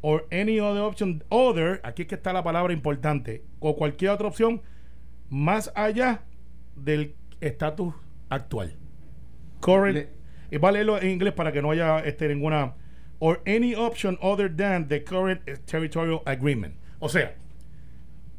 [0.00, 4.28] o any other option, other, aquí es que está la palabra importante, o cualquier otra
[4.28, 4.62] opción
[5.28, 6.22] más allá
[6.76, 7.94] del estatus
[8.28, 8.74] actual.
[9.60, 10.08] Current, Le-
[10.50, 12.74] y va a leerlo en inglés para que no haya este, ninguna.
[13.18, 16.76] Or any option other than the current territorial agreement.
[17.00, 17.34] O sea,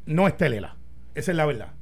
[0.06, 0.76] no está Lela.
[1.14, 1.72] Esa es la verdad.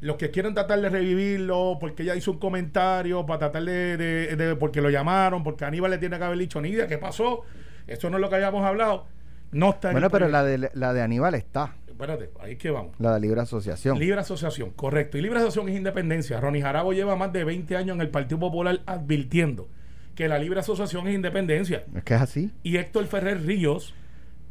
[0.00, 4.36] Los que quieren tratar de revivirlo, porque ella hizo un comentario, para tratar de, de-
[4.36, 7.42] de- porque lo llamaron, porque Aníbal le tiene que haber dicho, Nidia, ¿qué pasó?
[7.86, 9.06] Eso no es lo que habíamos hablado.
[9.52, 12.94] No está en Bueno, pero la de, la de Aníbal está, Espérate, ahí que vamos.
[12.98, 13.98] la de Libre Asociación.
[13.98, 15.16] Libre asociación, correcto.
[15.16, 16.38] Y libre asociación es independencia.
[16.40, 19.66] Ronnie Jarabo lleva más de 20 años en el Partido Popular advirtiendo
[20.14, 21.84] que la libre asociación es independencia.
[21.96, 22.50] es que es así.
[22.62, 23.94] Y Héctor Ferrer Ríos,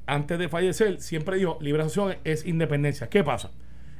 [0.08, 3.10] antes de fallecer, siempre dijo, libre asociación es independencia.
[3.10, 3.52] ¿Qué pasa?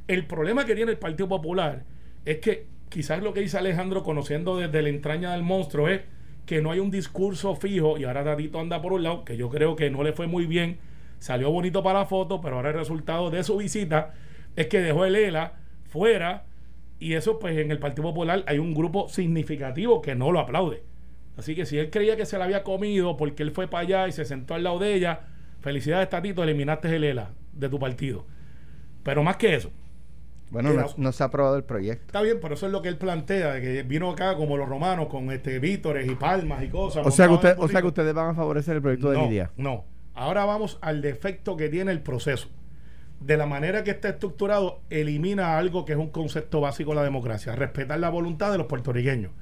[0.08, 1.84] El problema que tiene el Partido Popular
[2.24, 6.02] es que quizás lo que dice Alejandro, conociendo desde la entraña del monstruo, es
[6.46, 9.50] que no hay un discurso fijo y ahora Tatito anda por un lado, que yo
[9.50, 10.78] creo que no le fue muy bien,
[11.18, 14.14] salió bonito para la foto, pero ahora el resultado de su visita
[14.54, 16.44] es que dejó el ELA fuera
[17.00, 20.82] y eso pues en el Partido Popular hay un grupo significativo que no lo aplaude.
[21.36, 24.08] Así que si él creía que se la había comido porque él fue para allá
[24.08, 25.20] y se sentó al lado de ella,
[25.60, 28.24] felicidades Tatito, eliminaste el ELA de tu partido.
[29.02, 29.70] Pero más que eso,
[30.50, 32.06] Bueno, no, no se ha aprobado el proyecto.
[32.06, 35.08] está bien, pero eso es lo que él plantea, que vino acá como los romanos
[35.08, 37.04] con este vítores y palmas y cosas.
[37.04, 37.88] O sea, que montado en usted, o sea que bonito.
[37.88, 39.50] ustedes van a favorecer el proyecto de no, Lidia.
[39.56, 39.84] No.
[40.14, 42.48] Ahora vamos al defecto que tiene el proceso.
[43.20, 47.02] De la manera que está estructurado, elimina algo que es un concepto básico de la
[47.02, 49.32] democracia, respetar la voluntad de los puertorriqueños.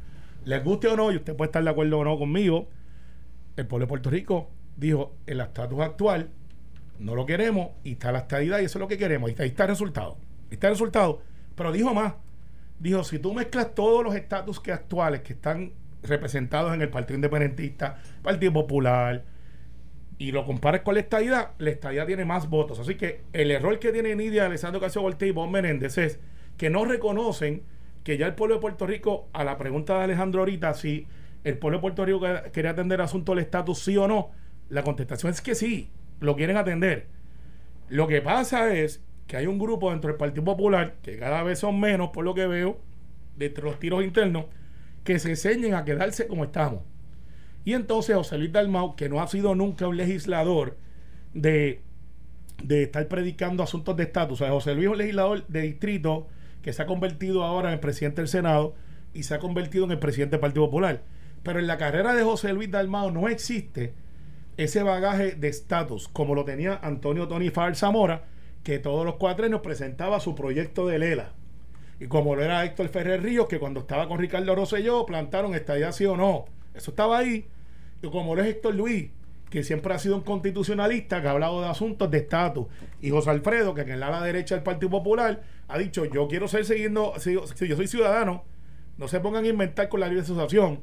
[0.45, 2.69] Les guste o no, y usted puede estar de acuerdo o no conmigo,
[3.57, 6.31] el pueblo de Puerto Rico dijo, el estatus actual
[6.99, 9.31] no lo queremos y está la estadidad y eso es lo que queremos.
[9.31, 10.17] Y ahí está el resultado.
[10.51, 11.23] Está el resultado.
[11.55, 12.15] Pero dijo más.
[12.79, 17.15] Dijo, si tú mezclas todos los estatus que actuales que están representados en el Partido
[17.17, 19.25] Independentista, Partido Popular,
[20.19, 22.79] y lo comparas con la estadidad, la estadidad tiene más votos.
[22.79, 26.21] Así que el error que tiene Nidia, Alessandro Casio Voltaire y Bob Menéndez es
[26.57, 27.63] que no reconocen
[28.05, 31.07] que ya el pueblo de Puerto Rico, a la pregunta de Alejandro ahorita, si
[31.43, 34.31] el pueblo de Puerto Rico que- quería atender el asunto del estatus sí o no,
[34.69, 37.07] la contestación es que sí, lo quieren atender.
[37.89, 41.59] Lo que pasa es que hay un grupo dentro del Partido Popular, que cada vez
[41.59, 42.79] son menos por lo que veo,
[43.37, 44.47] de entre los tiros internos,
[45.03, 46.81] que se enseñen a quedarse como estamos.
[47.65, 50.77] Y entonces José Luis Dalmau, que no ha sido nunca un legislador
[51.33, 51.81] de,
[52.63, 56.27] de estar predicando asuntos de estatus, o sea, José Luis es un legislador de distrito
[56.63, 58.75] que se ha convertido ahora en presidente del Senado
[59.13, 61.03] y se ha convertido en el presidente del Partido Popular.
[61.43, 63.93] Pero en la carrera de José Luis Dalmau no existe
[64.57, 68.25] ese bagaje de estatus como lo tenía Antonio Tony Far Zamora,
[68.65, 71.33] que todos los cuatrenios presentaba su proyecto de Lela.
[72.01, 75.93] Y como lo era Héctor Ferrer Ríos, que cuando estaba con Ricardo Rosselló, plantaron estadía
[75.93, 76.47] sí o no.
[76.75, 77.47] Eso estaba ahí.
[78.03, 79.11] Y como lo es Héctor Luis,
[79.51, 82.67] que siempre ha sido un constitucionalista que ha hablado de asuntos de estatus.
[83.01, 86.49] Y José Alfredo, que en el ala derecha del Partido Popular, ha dicho, yo quiero
[86.49, 88.45] ser siguiendo, si, si yo soy ciudadano,
[88.97, 90.81] no se pongan a inventar con la libre asociación.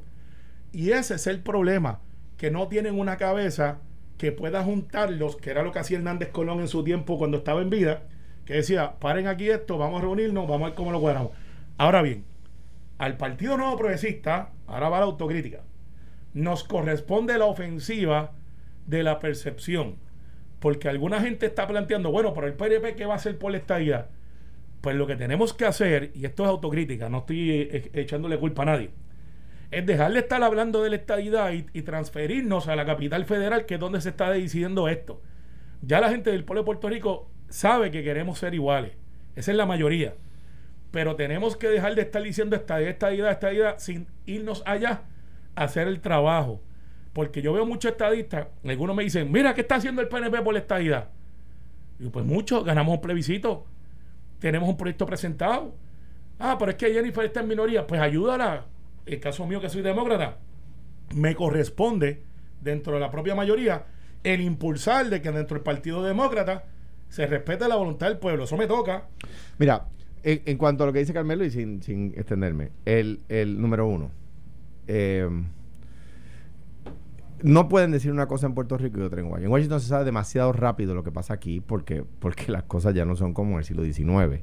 [0.72, 2.00] Y ese es el problema,
[2.38, 3.80] que no tienen una cabeza
[4.22, 7.60] que pueda juntarlos, que era lo que hacía Hernández Colón en su tiempo cuando estaba
[7.60, 8.04] en vida,
[8.44, 11.32] que decía, paren aquí esto, vamos a reunirnos, vamos a ver cómo lo cuadramos.
[11.76, 12.22] Ahora bien,
[12.98, 15.62] al Partido Nuevo Progresista, ahora va la autocrítica,
[16.34, 18.30] nos corresponde la ofensiva
[18.86, 19.96] de la percepción,
[20.60, 23.58] porque alguna gente está planteando, bueno, pero el PNP, ¿qué va a hacer por la
[23.58, 24.06] estadía?
[24.82, 28.62] Pues lo que tenemos que hacer, y esto es autocrítica, no estoy eh, echándole culpa
[28.62, 28.90] a nadie,
[29.72, 33.74] es dejar de estar hablando de la estadidad y, transferirnos a la capital federal, que
[33.74, 35.22] es donde se está decidiendo esto.
[35.80, 38.92] Ya la gente del pueblo de Puerto Rico sabe que queremos ser iguales.
[39.34, 40.14] Esa es la mayoría.
[40.90, 45.04] Pero tenemos que dejar de estar diciendo estadidad, estadidad, estadidad, sin irnos allá
[45.54, 46.60] a hacer el trabajo.
[47.14, 50.52] Porque yo veo muchos estadistas, algunos me dicen, mira, ¿qué está haciendo el PNP por
[50.52, 51.08] la estadidad?
[51.98, 53.64] Y pues muchos, ganamos un plebiscito,
[54.38, 55.74] tenemos un proyecto presentado.
[56.38, 58.66] Ah, pero es que Jennifer está en minoría, pues ayúdala.
[59.06, 60.38] El caso mío que soy demócrata,
[61.14, 62.22] me corresponde,
[62.60, 63.86] dentro de la propia mayoría,
[64.22, 66.64] el impulsar de que dentro del Partido Demócrata
[67.08, 68.44] se respete la voluntad del pueblo.
[68.44, 69.08] Eso me toca.
[69.58, 69.88] Mira,
[70.22, 74.10] En, cuanto a lo que dice Carmelo y sin, sin extenderme, el, el número uno.
[74.86, 75.28] eh,
[77.42, 79.44] no pueden decir una cosa en Puerto Rico y otra en Washington.
[79.46, 83.04] En Washington se sabe demasiado rápido lo que pasa aquí porque, porque las cosas ya
[83.04, 84.42] no son como en el siglo XIX.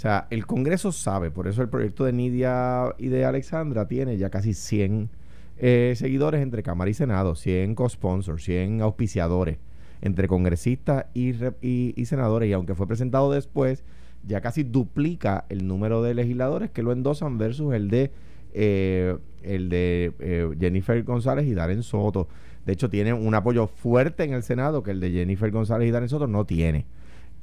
[0.00, 4.16] O sea, el Congreso sabe, por eso el proyecto de Nidia y de Alexandra tiene
[4.16, 5.10] ya casi 100
[5.58, 9.58] eh, seguidores entre Cámara y Senado, 100 co-sponsors, 100 auspiciadores
[10.00, 12.48] entre congresistas y, y- y senadores.
[12.48, 13.84] Y aunque fue presentado después,
[14.26, 18.10] ya casi duplica el número de legisladores que lo endosan versus el de
[18.54, 22.26] eh, el de eh, Jennifer González y Darren Soto.
[22.64, 25.90] De hecho, tiene un apoyo fuerte en el Senado que el de Jennifer González y
[25.90, 26.86] Darren Soto no tiene.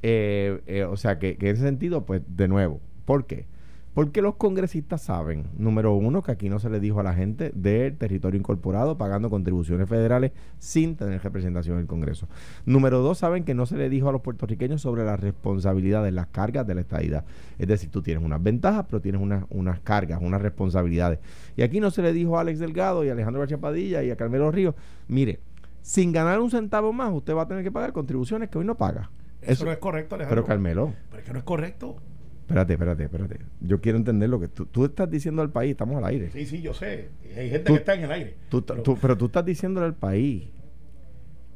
[0.02, 3.46] Eh, eh, o sea que, en ese sentido, pues de nuevo, ¿por qué?
[3.94, 7.50] Porque los congresistas saben, número uno, que aquí no se le dijo a la gente
[7.52, 10.30] del territorio incorporado pagando contribuciones federales
[10.60, 12.28] sin tener representación en el Congreso.
[12.64, 16.28] Número dos, saben que no se le dijo a los puertorriqueños sobre las responsabilidades, las
[16.28, 17.24] cargas de la estadidad.
[17.58, 21.18] Es decir, tú tienes unas ventajas, pero tienes unas, unas cargas, unas responsabilidades.
[21.56, 24.12] Y aquí no se le dijo a Alex Delgado y a Alejandro García Padilla y
[24.12, 24.76] a Carmelo Ríos,
[25.08, 25.40] mire,
[25.82, 28.76] sin ganar un centavo más, usted va a tener que pagar contribuciones que hoy no
[28.76, 29.10] paga.
[29.42, 30.42] Eso, no es correcto, Alejandro.
[30.42, 31.96] Pero Carmelo, Pero es que no es correcto.
[32.42, 33.38] espérate, espérate, espérate.
[33.60, 36.30] Yo quiero entender lo que tú, tú estás diciendo al país, estamos al aire.
[36.30, 37.08] Sí, sí, yo sé.
[37.36, 38.34] Hay gente Tú- que está en el aire.
[38.48, 40.48] Tú- Pero- tú- pero tú estás diciéndole al país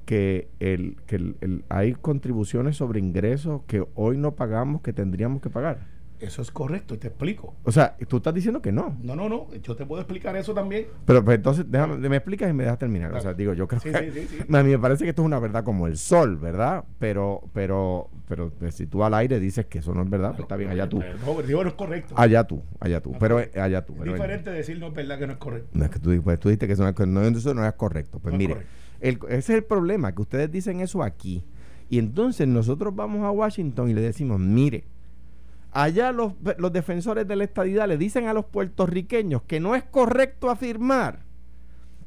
[0.05, 5.40] que, el, que el- el- hay contribuciones sobre ingresos que hoy no pagamos que tendríamos
[5.40, 5.87] que pagar.
[6.23, 7.57] Eso es correcto y te explico.
[7.65, 8.97] O sea, tú estás diciendo que no.
[9.03, 9.49] No, no, no.
[9.61, 10.87] Yo te puedo explicar eso también.
[11.05, 13.13] Pero pues, entonces, déjame, me explicas y me dejas terminar.
[13.13, 14.45] O sea, digo, yo creo Sí, que sí, sí, sí.
[14.57, 16.85] a mí me parece que esto es una verdad como el sol, ¿verdad?
[17.01, 20.43] Pero, pero, pero pues, si tú al aire dices que eso no es verdad, pues
[20.43, 21.03] está bien, allá tú.
[21.27, 22.15] No, digo, no es correcto.
[22.17, 23.11] Allá tú, allá tú.
[23.13, 23.93] No, Pero pero allá tú.
[23.95, 25.71] es pero, diferente decir no es verdad que no es correcto.
[25.73, 27.73] No, es que tú, pues, tú dijiste que eso no, es, no, eso no es
[27.75, 28.21] correcto.
[28.21, 28.55] Pues mire,
[29.01, 29.27] correcto.
[29.27, 31.45] el- ese es el problema, que ustedes dicen eso aquí.
[31.91, 34.85] Y entonces nosotros vamos a Washington y le decimos, mire,
[35.73, 39.83] allá los, los defensores de la estadidad le dicen a los puertorriqueños que no es
[39.85, 41.21] correcto afirmar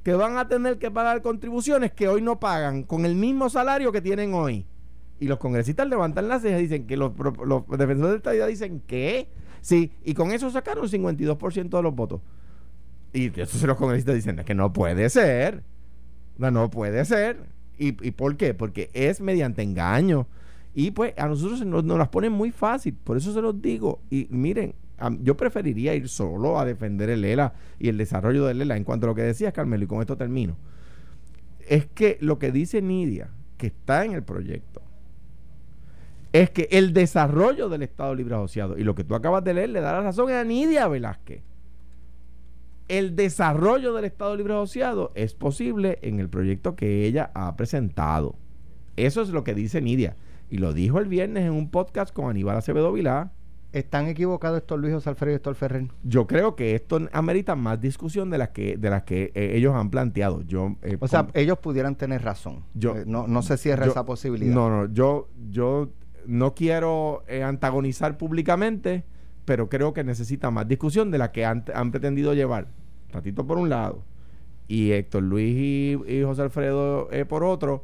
[0.05, 3.91] que van a tener que pagar contribuciones que hoy no pagan con el mismo salario
[3.91, 4.67] que tienen hoy.
[5.19, 8.47] Y los congresistas levantan las cejas y dicen que los, los defensores de la estadidad
[8.47, 9.29] dicen que
[9.61, 12.21] sí, y con eso sacaron 52% de los votos.
[13.13, 15.63] Y entonces los congresistas dicen "Es que no puede ser.
[16.37, 17.39] No, no puede ser.
[17.79, 18.53] ¿Y, ¿Y por qué?
[18.53, 20.27] Porque es mediante engaño.
[20.75, 22.93] Y pues a nosotros nos, nos las ponen muy fácil.
[22.93, 24.01] Por eso se los digo.
[24.11, 24.75] Y miren,
[25.21, 28.77] yo preferiría ir solo a defender el ELA y el desarrollo del ELA.
[28.77, 30.55] En cuanto a lo que decías, Carmelo, y con esto termino.
[31.67, 34.81] Es que lo que dice Nidia, que está en el proyecto,
[36.33, 39.69] es que el desarrollo del Estado Libre Asociado, y lo que tú acabas de leer
[39.69, 41.41] le da la razón a Nidia Velázquez
[42.87, 48.35] el desarrollo del Estado Libre Asociado es posible en el proyecto que ella ha presentado.
[48.95, 50.15] Eso es lo que dice Nidia.
[50.49, 53.31] Y lo dijo el viernes en un podcast con Aníbal Acevedo Vilá.
[53.73, 55.87] ¿Están equivocados estos Luis José Alfredo y Héctor Ferrer?
[56.03, 59.75] Yo creo que esto amerita más discusión de las que, de las que eh, ellos
[59.75, 60.43] han planteado.
[60.43, 62.63] Yo, eh, O sea, ellos pudieran tener razón.
[62.73, 64.53] Yo- Eh, no, no se cierra yo- esa posibilidad.
[64.55, 65.89] No, no, yo, yo
[66.25, 69.03] no quiero antagonizar públicamente,
[69.43, 72.67] pero creo que necesita más discusión de la que han, han pretendido llevar.
[73.11, 74.03] Ratito por un lado
[74.69, 77.81] y Héctor Luis y, y José Alfredo eh, por otro,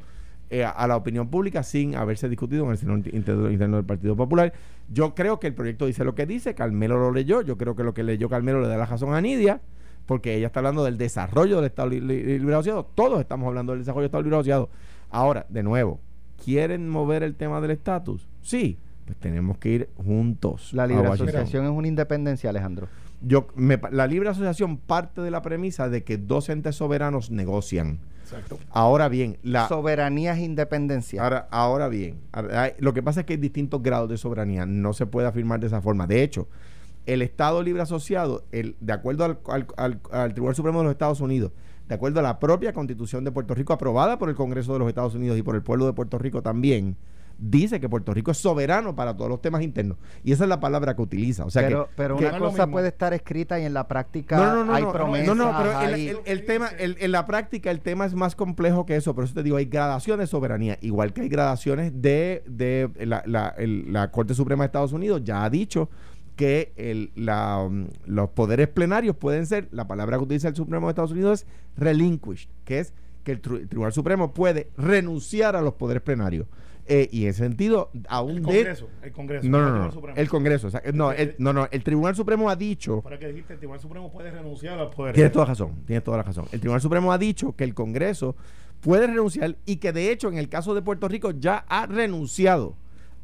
[0.52, 4.14] eh, a, la opinión pública sin haberse discutido en el seno interno, interno del Partido
[4.14, 4.52] Popular.
[4.92, 7.82] Yo creo que el proyecto dice lo que dice, Carmelo lo leyó, yo creo que
[7.82, 9.60] lo que leyó Carmelo le da la razón a Nidia,
[10.06, 13.72] porque ella está hablando del desarrollo del Estado li- li- Libre Asociado, todos estamos hablando
[13.72, 14.68] del desarrollo del Estado Libre Asociado.
[15.10, 16.00] Ahora, de nuevo,
[16.44, 18.28] ¿quieren mover el tema del estatus?
[18.42, 20.72] Sí, pues tenemos que ir juntos.
[20.74, 22.88] La libre asociación es una independencia, Alejandro.
[23.22, 27.98] Yo, me la libre asociación parte de la premisa de que dos entes soberanos negocian.
[28.22, 28.58] Exacto.
[28.70, 31.22] Ahora bien, la, Soberanía es independencia.
[31.22, 34.64] ahora, ahora bien, ahora, lo que pasa es que hay distintos grados de soberanía.
[34.66, 36.06] No se puede afirmar de esa forma.
[36.06, 36.48] De hecho,
[37.06, 40.92] el Estado Libre Asociado, el, de acuerdo al, al- al- al Tribunal Supremo de los
[40.92, 41.52] Estados Unidos,
[41.88, 44.88] de acuerdo a la propia Constitución de Puerto Rico, aprobada por el Congreso de los
[44.88, 46.96] Estados Unidos y por el pueblo de Puerto Rico también,
[47.44, 49.98] dice que Puerto Rico es soberano para todos los temas internos.
[50.22, 51.44] Y esa es la palabra que utiliza.
[51.44, 54.36] O sea pero que, pero que- una cosa puede estar escrita y en la práctica
[54.36, 55.26] no, no, no, hay no, promesas.
[55.26, 58.14] no, no, pero el, hay- el- el tema, el- en la práctica el tema es
[58.14, 61.28] más complejo que eso, por eso te digo, hay gradaciones de soberanía, igual que hay
[61.28, 65.90] gradaciones de, de la, la- el- la Corte Suprema de Estados Unidos ya ha dicho
[66.36, 70.86] que el- la, um, los poderes plenarios pueden ser, la palabra que utiliza el Supremo
[70.86, 75.74] de Estados Unidos es relinquished, que es que el Tribunal Supremo puede renunciar a los
[75.74, 76.46] poderes plenarios.
[76.86, 78.42] Eh, y en ese sentido, aún El de...
[78.42, 78.88] Congreso.
[79.02, 79.48] El Congreso.
[79.48, 80.16] No, el no, Tribunal no, Supremo.
[80.18, 80.66] el Congreso.
[80.66, 83.58] o sea, no, el, no, no, el Tribunal Supremo ha dicho Para que dijiste, el
[83.60, 85.14] Tribunal Supremo puede renunciar a los poderes.
[85.14, 86.46] Tienes toda razón, tienes toda la razón.
[86.50, 88.34] El Tribunal Supremo ha dicho que el Congreso
[88.80, 92.74] puede renunciar y que de hecho en el caso de Puerto Rico ya ha renunciado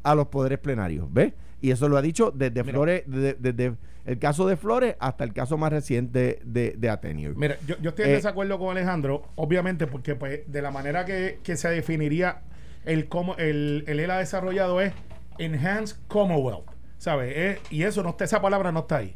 [0.03, 1.33] a los poderes plenarios, ¿ves?
[1.61, 2.73] Y eso lo ha dicho desde Mira.
[2.73, 7.33] Flores, desde, desde el caso de Flores hasta el caso más reciente de, de Ateneo.
[7.35, 11.03] Mira, yo, yo estoy en Eh, desacuerdo con Alejandro, obviamente, porque pues de la manera
[11.03, 12.43] que, que se definiría
[12.85, 14.93] el cómo el, el ELA desarrollado es
[15.37, 17.35] Enhanced Commonwealth, ¿sabes?
[17.35, 19.15] Es- y eso no está, esa palabra no está ahí,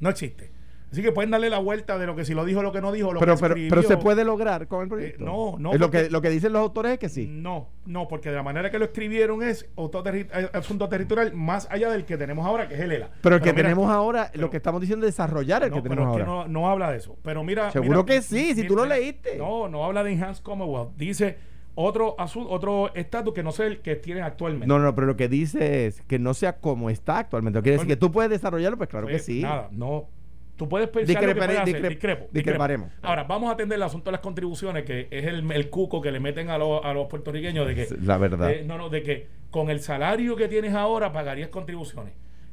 [0.00, 0.50] no existe.
[0.92, 2.90] Así que pueden darle la vuelta de lo que si lo dijo, lo que no
[2.90, 5.22] dijo, lo pero, que pero, pero se puede lograr con el proyecto.
[5.22, 7.28] Eh, no, no, Es lo, que, lo que dicen los autores es que sí.
[7.30, 11.32] No, no, porque de la manera que lo escribieron es otro terri- eh, asunto territorial
[11.32, 13.10] más allá del que tenemos ahora, que es el ELA.
[13.22, 15.76] Pero el que mira, tenemos ahora, pero- lo que estamos diciendo es desarrollar el no,
[15.76, 16.44] que pero tenemos que ahora.
[16.48, 17.16] no, no habla de eso.
[17.22, 17.70] Pero mira.
[17.70, 19.36] Seguro mira, que sí, si tú lo leíste.
[19.38, 20.96] No, no habla de Enhanced Commonwealth.
[20.96, 21.38] Dice
[21.74, 24.66] otro asu- otro estatus que no sé el que tienen actualmente.
[24.66, 27.60] No, no, pero lo que dice es que no sea como está actualmente.
[27.62, 29.42] Quiere decir que tú puedes desarrollarlo, pues claro que sí.
[29.42, 30.08] Nada, no.
[30.56, 31.74] Tú puedes pensar lo que puedes hacer.
[31.82, 32.88] discre- Discrepo, discreparemos.
[32.88, 33.08] discrepo.
[33.08, 36.12] Ahora, vamos a atender el asunto de las contribuciones, que es el, el cuco que
[36.12, 38.50] le meten a, los- a los puertorriqueños de que La verdad.
[38.50, 42.12] Eh, no, no, de que con el salario que tienes ahora pagarías contribuciones.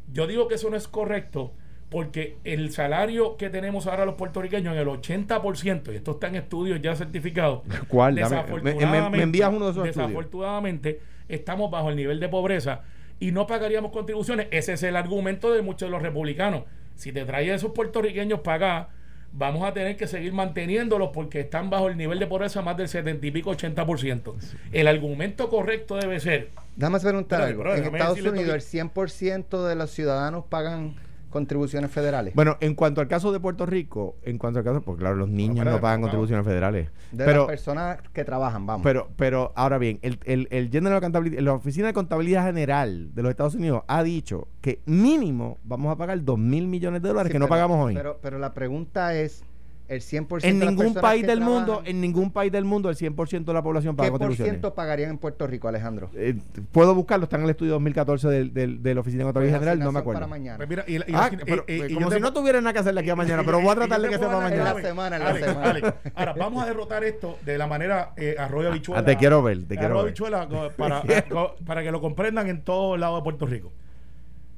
[0.09, 1.53] Yo digo que eso no es correcto
[1.89, 6.35] porque el salario que tenemos ahora los puertorriqueños en el 80%, y esto está en
[6.35, 8.15] estudios ya certificados, ¿Cuál?
[8.15, 10.09] Dame- me- me- me envías uno de esos estudios.
[10.09, 12.81] desafortunadamente estamos bajo el nivel de pobreza
[13.19, 14.47] y no pagaríamos contribuciones.
[14.51, 16.63] Ese es el argumento de muchos de los republicanos.
[16.95, 18.89] Si te traes a esos puertorriqueños para acá,
[19.31, 22.87] vamos a tener que seguir manteniéndolos porque están bajo el nivel de pobreza más del
[22.87, 24.33] 70 y pico, 80%.
[24.71, 27.87] El argumento correcto debe ser, Déjame preguntar Espérate, algo.
[27.87, 30.95] en Estados Unidos, el 100% de los ciudadanos pagan
[31.29, 32.33] contribuciones federales.
[32.35, 35.29] Bueno, en cuanto al caso de Puerto Rico, en cuanto al caso, pues claro, los
[35.29, 36.89] niños no pagan contribuciones federales.
[37.11, 38.83] de pero, las personas que trabajan, vamos.
[38.83, 43.21] pero, pero ahora bien, el, el, el General Accountability- la Oficina de Contabilidad General de
[43.23, 47.29] los Estados Unidos ha dicho que mínimo vamos a pagar 2 mil millones de dólares
[47.29, 47.93] Sí, que no pagamos hoy.
[47.95, 49.43] Pero, pero la pregunta es,
[49.87, 52.95] el 100% en ningún país que del mundo, trabajan, en ningún país del mundo, el
[52.97, 54.51] 100% de la población paga ¿qué por contribuciones.
[54.53, 56.09] ciento pagarían en Puerto Rico, Alejandro?
[56.13, 56.35] Eh,
[56.73, 59.65] puedo buscarlo, está en el estudio 2014 del, del, de la Oficina de Contabilidad Pues,
[59.69, 60.19] General, no me acuerdo.
[60.19, 60.57] Para mañana.
[60.57, 62.59] pues mira, y, y- Ah, pero, y eh, yo como te si pu- no tuviera
[62.59, 64.27] nada que hacer de aquí a mañana, pero voy a tratar de te que sea
[64.27, 64.69] para mañana.
[64.69, 65.69] En la semana, en la Alex, semana.
[65.69, 69.01] Alex, ahora vamos a derrotar esto de la manera eh, arroyo habichuela.
[69.01, 70.05] Ah, te quiero ver, te quiero arroyo ver.
[70.09, 71.01] habichuela co- para,
[71.65, 73.71] para que lo comprendan en todo lado de Puerto Rico.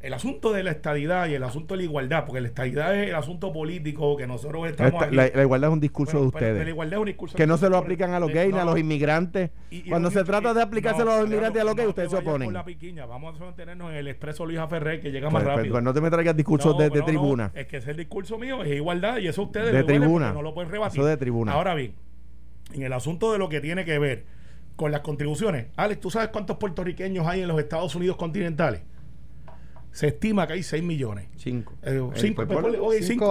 [0.01, 3.09] El asunto de la estadidad y el asunto de la igualdad, porque la estadidad es
[3.09, 6.31] el asunto político que nosotros estamos Esta- la, la igualdad es un discurso Bueno, de
[6.31, 6.63] pero ustedes.
[6.63, 8.63] la igualdad es un discurso que no se lo aplican a los gays ni a
[8.63, 9.49] los inmigrantes.
[9.69, 11.85] y- y Cuando se trata de aplicárselo no, a los inmigrantes y a los gays,
[11.88, 12.53] te ustedes se por oponen.
[12.53, 13.05] la piquiña.
[13.07, 15.73] Vamos a mantenernos en el expreso Luis Ferrer, que llega Pues, más pues, rápido.
[15.73, 17.51] pues no te me traigas discursos No, de, tribuna.
[17.53, 20.31] es que ese es el discurso mío, es igualdad y eso ustedes De tribuna.
[20.31, 20.97] no lo pueden rebatir.
[21.01, 21.51] Eso de tribuna.
[21.51, 21.93] Ahora bien,
[22.73, 24.23] en el asunto de lo que tiene que ver
[24.77, 28.81] con las contribuciones, Alex, ¿tú sabes cuántos puertorriqueños hay en los Estados Unidos continentales?
[29.91, 31.28] Se estima que hay 6 millones.
[31.38, 31.73] Cinco.
[31.82, 32.58] Eh, Eh, cinco, pues,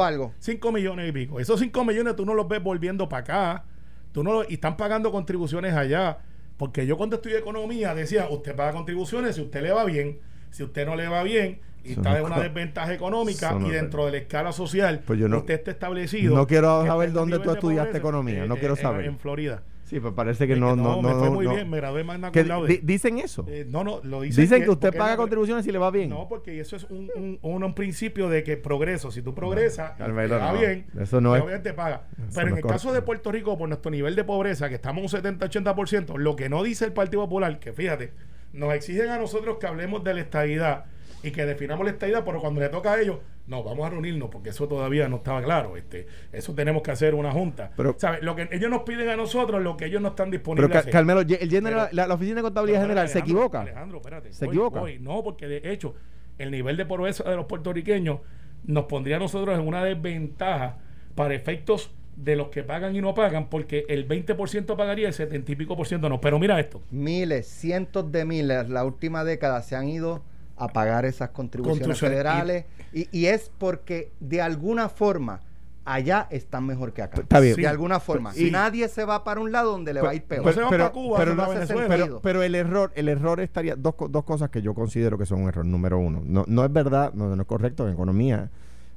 [0.05, 0.33] algo.
[0.39, 1.39] cinco millones y pico.
[1.41, 3.65] Esos 5 millones tú no los ves volviendo para acá.
[4.13, 6.19] Tú no lo- y están pagando contribuciones allá.
[6.57, 10.19] Porque yo cuando estudié economía decía, usted paga contribuciones si usted le va bien,
[10.51, 14.13] si usted no le va bien y está en una desventaja económica y dentro de
[14.13, 16.35] la escala social Pues yo no- usted está establecido.
[16.35, 19.05] no quiero saber dónde tú estudiaste pobreza, economía, no quiero en- saber.
[19.05, 19.63] En Florida.
[19.89, 21.19] Sí, pues parece que Es no, que no, me no.
[21.19, 21.55] fue muy no.
[21.55, 22.69] bien, me gradué magna Que cum laude.
[22.69, 23.47] di- dicen eso.
[23.49, 26.11] Eh, no, no, lo dicen, Dicen que usted paga no- contribuciones si le va bien.
[26.11, 29.11] no, porque eso es un, un, un- un principio de que progreso.
[29.11, 30.59] Si tú progresas, y te va no.
[30.59, 32.03] bien, Eso no es- obviamente paga.
[32.35, 33.01] Pero en no el caso de.
[33.03, 36.85] Puerto Rico, por nuestro nivel de pobreza, que estamos un 70-80%, lo que no dice
[36.85, 38.13] el Partido Popular, que fíjate,
[38.53, 40.85] nos exigen a nosotros que hablemos de la estadidad
[41.23, 44.29] y que definamos la estadidad, pero cuando le toca a ellos, no, vamos a reunirnos,
[44.31, 45.77] porque eso todavía no estaba claro.
[45.77, 47.73] este Eso tenemos que hacer una junta.
[47.77, 48.23] Pero- ¿Sabes?
[48.23, 50.73] Lo que ellos nos piden a nosotros, lo que ellos no están Pero disponibles a
[50.73, 50.93] Ca- hacer.
[50.93, 53.61] Carmelo, el general- Pero- la, la Oficina de Contabilidad Pero, General se equivoca.
[53.63, 54.33] Alejandro, espérate.
[54.33, 54.81] ¿Se Voy, equivoca?
[54.81, 54.99] voy.
[54.99, 55.95] No, porque de hecho,
[56.39, 58.21] el nivel de pobreza de los puertorriqueños
[58.65, 60.77] nos pondría a nosotros en una desventaja
[61.15, 65.53] para efectos de los que pagan y no pagan, porque el 20% pagaría, el 70
[65.53, 66.21] y pico por ciento no.
[66.21, 66.83] Pero mira esto.
[66.91, 70.23] Miles, cientos de miles, la última década se han ido
[70.59, 75.41] a pagar esas contribuciones federales y, y es porque de alguna forma
[75.85, 77.21] allá están mejor que acá.
[77.23, 77.57] Está bien.
[77.57, 78.33] De alguna forma.
[78.37, 80.45] Y- Nadie se va para un lado donde le va a ir peor.
[80.45, 81.47] Van pero, Cuba, pero no
[81.89, 85.43] pero, pero el error, el error estaría dos, dos cosas que yo considero que son
[85.43, 85.65] un error.
[85.65, 88.51] Número uno, no, no es verdad, no, no es correcto en economía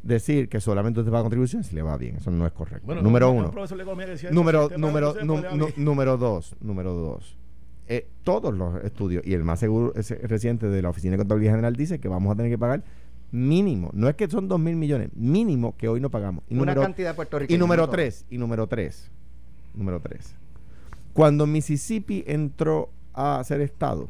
[0.03, 2.17] decir que solamente usted paga contribuciones si le va bien.
[2.17, 2.85] Eso no es correcto.
[2.85, 3.51] Bueno, número un uno.
[4.31, 7.37] Número, número, pues número dos, número dos.
[7.87, 11.53] Eh, todos los estudios y el más seguro ese reciente de la Oficina de Contabilidad
[11.53, 12.83] General dice que vamos a tener que pagar
[13.31, 16.43] mínimo, no es que son dos mil millones, mínimo que hoy no pagamos.
[16.49, 17.57] Y Una número, cantidad de puertorriqueños.
[17.57, 19.09] y número tres, y número tres,
[19.73, 20.35] número tres.
[21.13, 24.07] Cuando Mississippi entró a ser estado,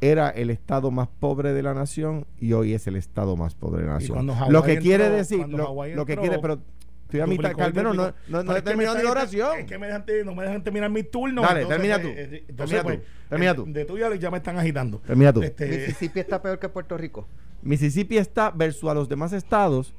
[0.00, 3.80] era el estado más pobre de la nación y hoy es el estado más pobre
[3.82, 4.26] de la nación.
[4.48, 6.60] Lo que entró- quiere decir, lo, lo que entró- quiere, pero
[7.08, 9.60] Estoy a mitad, Carmelo, no, no, no he terminado ni la oración.
[9.60, 11.40] Es que me dejan, te- no me dejan terminar mi turno.
[11.40, 12.08] Dale, entonces, termina tú.
[12.08, 13.04] eh, Entonces, Termina pues, tú.
[13.30, 13.64] Termina eh, tú.
[13.66, 14.98] De tuya ya me están agitando.
[14.98, 15.42] Termina tú.
[15.42, 17.26] Este, Mississippi está peor que Puerto Rico.
[17.62, 19.94] Mississippi está versus a los demás estados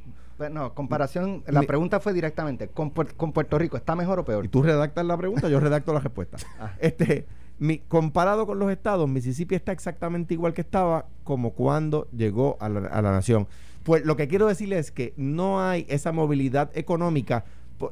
[0.51, 4.45] No, comparación, la pregunta fue directamente, ¿con, con Puerto Rico está mejor o peor?
[4.45, 6.37] y tú redactas la pregunta, yo redacto la respuesta.
[6.59, 6.73] Ah.
[6.79, 7.25] Este,
[7.57, 12.69] mi, comparado con los estados, Mississippi está exactamente igual que estaba como cuando llegó a
[12.69, 13.47] la, a la nación.
[13.83, 17.45] Pues lo que quiero decirles es que no hay esa movilidad económica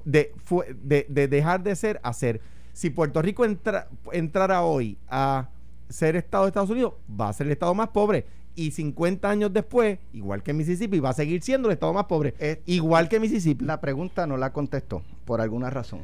[0.05, 2.41] de, fue- de, de dejar de ser a ser.
[2.73, 5.49] Si Puerto Rico entra- entrara hoy a
[5.89, 8.25] ser estado de Estados Unidos, va a ser el estado más pobre.
[8.53, 12.33] Y 50 años después, igual que Mississippi, va a seguir siendo el estado más pobre.
[12.39, 13.63] Es- igual que Mississippi.
[13.63, 16.01] La pregunta no la contestó, por alguna razón.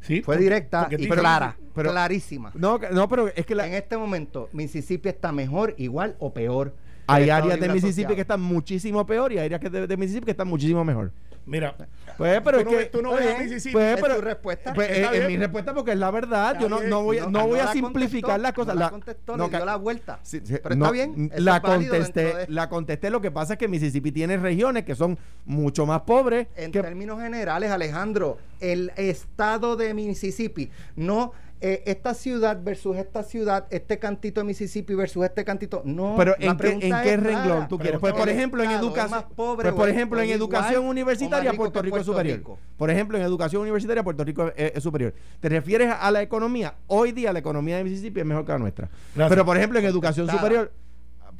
[0.00, 2.50] sí, Fue porque- directa porque y clara, pero- clarísima.
[2.56, 6.74] no, no, pero es que la, En este momento, Mississippi está mejor, igual o peor.
[7.06, 8.14] Hay áreas de Mississippi Asociado.
[8.14, 11.12] que están muchísimo peor y hay áreas que de, de Mississippi que están muchísimo mejor.
[11.44, 11.74] Mira,
[12.16, 12.76] Pues, pero tú es no que.
[12.76, 13.42] ves- tú no ves a bien.
[13.48, 13.72] Mississippi.
[13.72, 14.72] pues, ¿Es tu respuesta?
[14.74, 16.52] pues, Está es, mi respuesta porque es la verdad.
[16.52, 18.52] Está Yo no, no voy, a- No, no no voy a la simplificar contestó, las
[18.52, 18.74] cosas.
[18.74, 20.20] no la La- contestó, no, le dio la vuelta.
[20.22, 23.10] Sí, sí, Pero no, está bien, la contesté, de- la contesté.
[23.10, 26.46] Lo que pasa es que Mississippi tiene regiones que son mucho más pobres.
[26.54, 31.32] En que, términos generales, Alejandro, el estado de Mississippi, no
[31.62, 36.14] eh, esta ciudad versus esta ciudad, este cantito de Mississippi versus este cantito, no.
[36.16, 38.00] pero la ¿en qué, en qué renglón tú quieres?
[38.00, 41.98] Pues por ¿El ejemplo en educación, pues o por ejemplo en educación universitaria Puerto Rico
[41.98, 42.38] es superior.
[42.38, 42.58] Rico?
[42.76, 45.14] Por ejemplo en educación universitaria Puerto Rico es, es superior.
[45.38, 46.74] ¿Te refieres a la economía?
[46.88, 48.88] Hoy día la economía de Mississippi es mejor que la nuestra.
[49.14, 49.28] Gracias.
[49.28, 50.40] Pero por ejemplo en educación Contestada.
[50.40, 50.72] superior,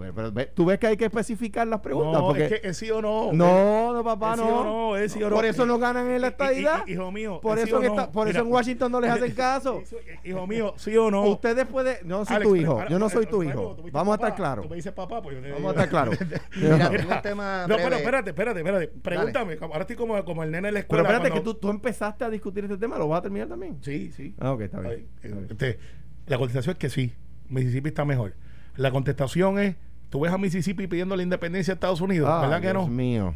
[0.03, 2.69] pues, pero ve- tú ves que hay que especificar las preguntas no, porque es que
[2.69, 3.33] es sí o no.
[3.33, 4.59] no, no papá Es sí no.
[4.61, 5.37] o no, es sí o no.
[5.37, 6.85] Por eso no ganan en la estadidad.
[6.87, 8.01] y- hijo mío, Por es eso sí en o no.
[8.01, 9.83] esta- por eso Mira, en Washington no les hacen caso.
[10.25, 11.23] Hijo mío, sí o no.
[11.25, 13.77] Ustedes pueden, no soy Alex, tu hijo, yo no soy tu hijo.
[13.93, 14.65] Vamos a estar claros.
[14.65, 16.19] Tú me dices papá, pues yo te Vamos a estar claros.
[16.57, 18.89] Mira, Pero tengo un tema No, pero espérate, espérate, espérate.
[18.89, 19.59] Pregúntame.
[19.61, 21.03] Ahora estoy como, como el nene en la escuela.
[21.05, 23.79] espérate que tú, tú empezaste a discutir este tema, ¿lo vas a terminar también?
[23.83, 24.35] Sí, sí.
[24.41, 24.93] Ah, ok, está bien.
[24.93, 25.49] Ay, Está bien.
[25.51, 25.79] este,
[26.27, 27.13] la contestación es que sí.
[27.49, 28.35] Mississippi está mejor.
[28.77, 29.77] La contestación es:
[30.13, 32.87] tú ves a Mississippi pidiendo la independencia de Estados Unidos, Ay, ¿verdad que Dios no?
[32.95, 33.35] mío.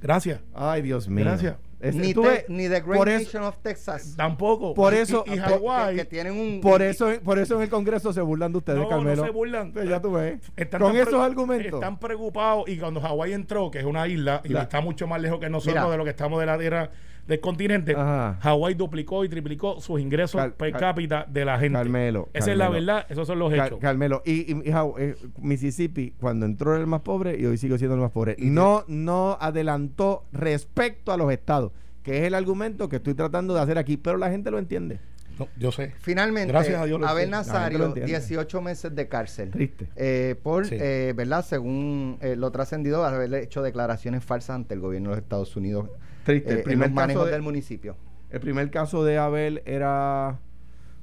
[0.00, 0.40] Gracias.
[0.54, 1.24] Ay, Dios mío.
[1.26, 1.56] Gracias.
[1.92, 4.14] Ni, tú te- ni The Great por eso- Nation of Texas.
[4.16, 4.72] Tampoco.
[4.72, 5.94] Por eso- y, y Hawái.
[5.94, 8.78] que, que tienen un por eso, por eso en el Congreso se burlan de ustedes,
[8.78, 9.24] No, no Carmelo.
[9.24, 9.72] se burlan.
[9.72, 10.40] Pues ya tú ves.
[10.56, 11.74] Están Con esos argumentos.
[11.74, 15.20] Están preocupados y cuando Hawái entró, que es una isla y La- está mucho más
[15.20, 15.90] lejos que nosotros Mira.
[15.90, 16.90] de lo que estamos de la tierra
[17.26, 17.94] del continente.
[17.94, 21.78] Hawái duplicó y triplicó sus ingresos Cal- per cápita de la gente.
[21.78, 23.78] Carmelo, Esa es la verdad, esos son los Car- hechos.
[23.80, 27.56] Carmelo, y, y- y Haw- eh, Mississippi, cuando entró era el más pobre y hoy
[27.58, 31.72] sigue siendo el más pobre, no, no adelantó respecto a los estados,
[32.02, 35.00] que es el argumento que estoy tratando de hacer aquí, pero la gente lo entiende.
[35.38, 35.92] No, yo sé.
[35.98, 38.10] Finalmente, Gracias a Dios lo Abel Nazario, entiende.
[38.10, 39.50] 18 meses de cárcel.
[39.50, 39.86] Triste.
[39.94, 40.76] Eh, por, Sí.
[40.80, 41.44] eh, ¿verdad?
[41.44, 45.90] Según eh, lo trascendido, haber hecho declaraciones falsas ante el gobierno de los Estados Unidos
[46.26, 46.50] Triste.
[46.50, 47.96] eh, el, en primer los manejos caso de, del municipio.
[48.30, 50.38] el primer caso de Abel era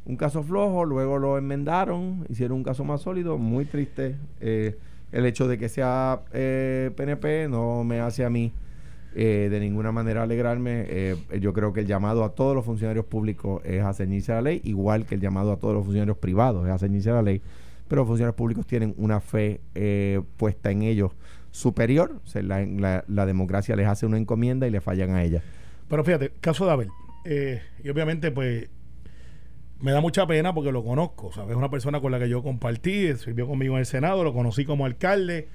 [0.05, 4.17] un caso flojo, luego lo enmendaron, hicieron un caso más sólido, muy triste.
[4.41, 4.78] Eh,
[5.11, 8.51] el hecho de que sea eh, PNP no me hace a mí
[9.15, 10.86] eh, de ninguna manera alegrarme.
[10.88, 14.36] Eh, yo creo que el llamado a todos los funcionarios públicos es a ceñirse a
[14.36, 17.13] la ley, igual que el llamado a todos los funcionarios privados es a ceñirse a
[17.13, 17.41] la ley.
[17.88, 21.11] Pero los funcionarios públicos tienen una fe eh, puesta en ellos
[21.54, 22.22] superior.
[22.34, 25.41] La democracia les hace una encomienda y le fallan a ella.
[25.88, 26.89] Pero fíjate, caso de Abel.
[27.24, 28.70] eh, y obviamente, pues,
[29.80, 31.32] me da mucha pena porque lo conozco.
[31.32, 31.51] ¿sabes?
[31.51, 34.66] Es una persona con la que yo compartí, sirvió conmigo en el Senado, lo conocí
[34.66, 35.47] como alcalde.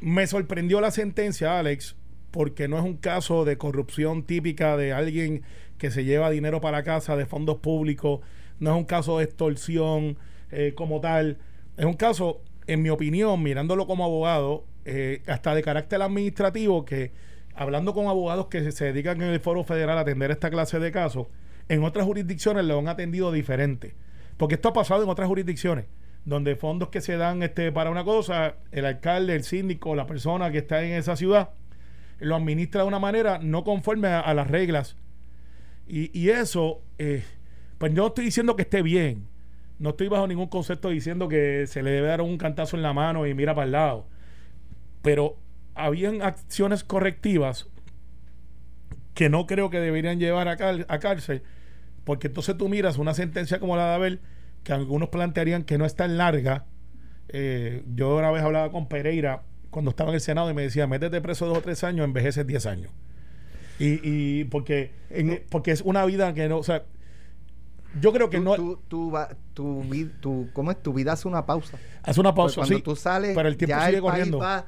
[0.00, 1.96] Me sorprendió la sentencia, Alex,
[2.30, 5.42] porque no es un caso de corrupción típica de alguien
[5.78, 8.20] que se lleva dinero para casa de fondos públicos,
[8.58, 10.18] no es un caso de extorsión
[10.50, 11.38] eh, como tal,
[11.76, 12.42] es un caso,
[12.72, 17.10] en mi opinión, mirándolo como abogado, eh, hasta de carácter administrativo, que
[17.52, 20.92] hablando con abogados que se, dedican en el foro federal a atender esta clase de
[20.92, 21.26] casos,
[21.68, 23.96] en otras jurisdicciones lo han atendido diferente.
[24.36, 25.86] Porque esto ha pasado en otras jurisdicciones,
[26.24, 30.52] donde fondos que se dan este, para una cosa, el alcalde, el síndico, la persona
[30.52, 31.50] que está en esa ciudad,
[32.20, 34.96] lo administra de una manera no conforme a, las reglas.
[35.88, 37.24] Y, y eso, eh,
[37.78, 39.29] pues no estoy diciendo que esté bien.
[39.80, 42.92] No estoy bajo ningún concepto diciendo que se le debe dar un cantazo en la
[42.92, 44.06] mano y mira para el lado.
[45.02, 45.36] Pero
[45.74, 47.68] habían acciones correctivas
[49.14, 51.42] que no creo que deberían llevar a, cal- a cárcel,
[52.04, 54.20] porque entonces tú miras una sentencia como la de Abel,
[54.64, 56.66] que algunos plantearían que no es tan larga.
[57.28, 60.86] Eh, yo una vez hablaba con Pereira cuando estaba en el Senado y me decía,
[60.86, 62.92] métete preso dos o tres años, envejeces diez años.
[63.78, 66.84] Y, y porque, En- porque es una vida que no, o sea,
[68.00, 69.12] yo creo que Tú- no tú- tú
[69.54, 69.82] tu,
[70.20, 70.82] tu- ¿Cómo es?
[70.82, 71.78] Tu vida hace una pausa.
[72.02, 74.38] hace una pausa, cuando sí, tú sales, pero el tiempo ya sigue el país corriendo.
[74.38, 74.66] va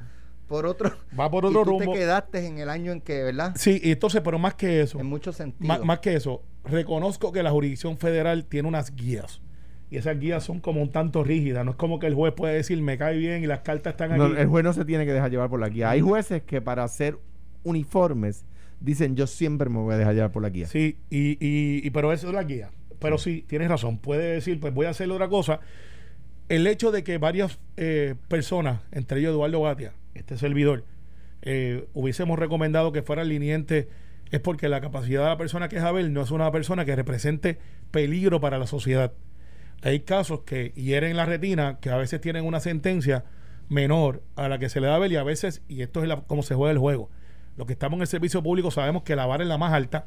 [0.48, 0.92] por otro.
[1.18, 1.92] Va por otro y tú rumbo.
[1.92, 3.52] te quedaste en el año en que, ¿verdad?
[3.56, 5.84] Sí, y entonces, pero más que eso, En muchos más, sentidos.
[5.84, 9.40] más que eso, reconozco que la jurisdicción federal tiene unas guías.
[9.90, 11.64] Y esas guías son como un tanto rígidas.
[11.66, 14.16] No es como que el juez puede decir, me cae bien y las cartas están
[14.16, 14.36] No, aquí.
[14.38, 15.90] el juez no se tiene que dejar llevar por la guía.
[15.90, 17.18] Hay jueces que para hacer
[17.62, 18.44] uniformes
[18.80, 20.66] dicen yo siempre me voy a dejar llevar por la guía.
[20.66, 22.70] Sí, y, y, y- pero eso es la guía.
[23.03, 23.98] Pero sí, tienes razón.
[23.98, 25.61] Puede decir, pues voy a hacer otra cosa.
[26.48, 30.84] El hecho de que varias eh, personas, entre ellos Eduardo Batia, este servidor,
[31.42, 33.88] eh, hubiésemos recomendado que fuera liniente
[34.30, 36.96] es porque la capacidad de la persona que es Abel no es una persona que
[36.96, 37.59] represente
[37.90, 39.12] peligro para la sociedad.
[39.82, 43.24] Hay casos que hieren la retina, que a veces tienen una sentencia
[43.68, 46.09] menor a la que se le da a Abel y a veces, y esto es
[46.09, 47.11] la- como se juega el juego,
[47.57, 50.07] los que estamos en el servicio público sabemos que la vara es la más alta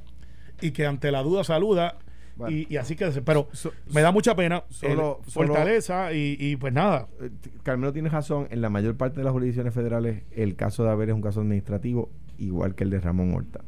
[0.62, 1.98] y que ante la duda saluda
[2.38, 2.56] Bueno.
[2.56, 6.36] y, y así que, pero So- me da mucha pena, solo- eh, solo- fortaleza y,
[6.40, 7.30] y pues nada, Eh,
[7.64, 11.10] Carmelo tiene razón, en la mayor parte de las jurisdicciones federales el caso de Abel
[11.10, 13.62] es un caso administrativo igual que el de Ramón Horta.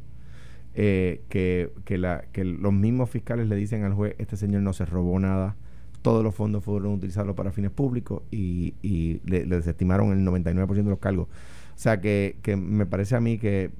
[0.74, 4.72] Eh, que, que, la, que los mismos fiscales le dicen al juez, este señor no
[4.72, 5.56] se robó nada,
[6.02, 10.66] todos los fondos fueron utilizados para fines públicos y, y le, le desestimaron el 99%
[10.68, 11.26] de los cargos.
[11.26, 13.70] O sea que, que me parece a mí que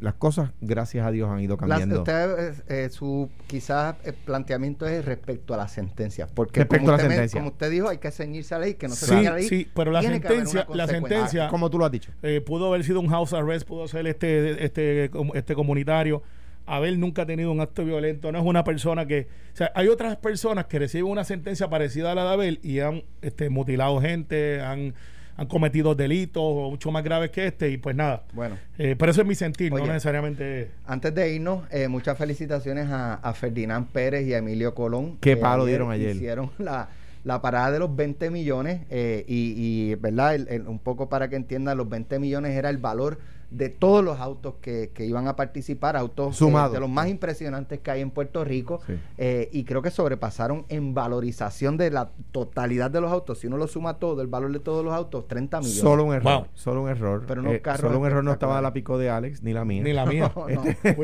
[0.00, 1.98] las cosas, gracias a Dios, han ido cambiando.
[1.98, 6.30] usted, eh, eh, su quizás eh, planteamiento es respecto a las sentencias.
[6.32, 7.40] Porque Respecto como a la usted me- sentencia.
[7.40, 9.48] como usted dijo, hay que ceñirse a la ley, que no se Sí, la ley.
[9.48, 12.10] sí, pero la haber sentencia- la sentencia- como tú lo has dicho.
[12.22, 16.22] eh, pudo haber sido un house arrest, pudo ser este, este, com- este comunitario.
[16.66, 19.26] Abel nunca ha tenido un acto violento, no es una persona que...
[19.54, 22.80] O sea, hay otras personas que reciben una sentencia parecida a la de Abel y
[22.80, 24.92] han este, mutilado gente, han,
[25.38, 28.24] han cometido delitos mucho más graves que este y pues nada.
[28.34, 29.86] Bueno, Eh, pero eso es mi sentir, Oye.
[29.86, 30.70] no necesariamente...
[30.86, 35.16] antes de irnos, eh, muchas felicitaciones a, a Ferdinand Pérez y a Emilio Colón.
[35.20, 36.16] Qué que palo dieron ayer.
[36.16, 36.88] Hicieron la,
[37.24, 40.34] la parada de los 20 millones eh, y, y, ¿verdad?
[40.34, 43.18] El- el- un poco para que entiendan, los 20 millones era el valor
[43.50, 46.72] de todos los autos que, que iban a participar, autos eh, Sumados.
[46.72, 48.80] de los más impresionantes que hay en Puerto Rico.
[48.86, 48.94] Sí.
[49.16, 53.38] eh, y creo que sobrepasaron en valorización de la totalidad de los autos.
[53.38, 55.80] Si uno lo suma todo, el valor de todos los autos, 30 millones.
[55.80, 56.32] Solo un error.
[56.40, 56.46] Wow.
[56.54, 57.24] Solo un error.
[57.26, 59.64] Pero unos Eh, carros solo un error no estaba la pico de Alex ni la
[59.64, 59.82] mía.
[59.82, 60.30] Ni la mía.
[60.38, 60.62] No, no.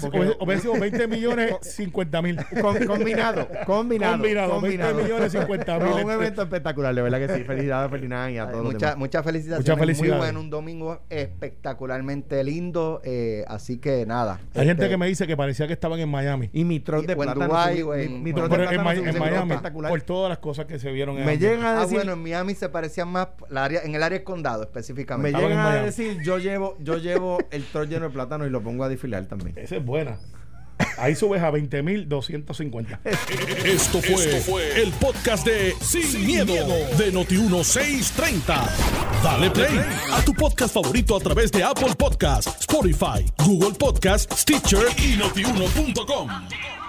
[0.00, 2.36] Porque- hubiese- sido 20 millones, 50 mil.
[2.60, 5.88] Con- combinado, combinado, Combinado, 20 millones, 50 mil.
[5.90, 7.44] No, un evento espectacular, de verdad que sí.
[7.44, 9.66] Felicidades a Ferdinand y a todos los Muchas felicidades.
[10.00, 11.00] Muy bueno, un domingo
[11.50, 13.00] espectacularmente lindo.
[13.04, 14.40] eh, así que nada.
[14.54, 16.48] Hay gente este, que me dice que parecía que estaban en Miami.
[16.52, 17.48] Y mi troll de plátano.
[17.48, 18.82] Mi- en- mi troll de en,
[19.18, 19.90] Miami, espectacular.
[19.90, 22.22] por todas las cosas que se vieron en Me llegan a Ah, decir, bueno, en
[22.22, 25.30] Miami se parecían más la área, en el área del condado me específicamente.
[25.38, 28.62] En llegan a decir, yo llevo, yo llevo el troll lleno de plátano y lo
[28.62, 29.54] pongo a desfilar también.
[29.56, 30.18] Esa es buena.
[30.98, 32.98] Ahí subes a 20.250.
[33.64, 36.54] Esto fue, el podcast de Sin, miedo,
[36.96, 38.68] de Noti1630.
[39.22, 39.80] Dale play
[40.12, 46.79] a tu podcast favorito a través de Apple Podcasts, Spotify, Google Podcasts, Stitcher y notiuno.com.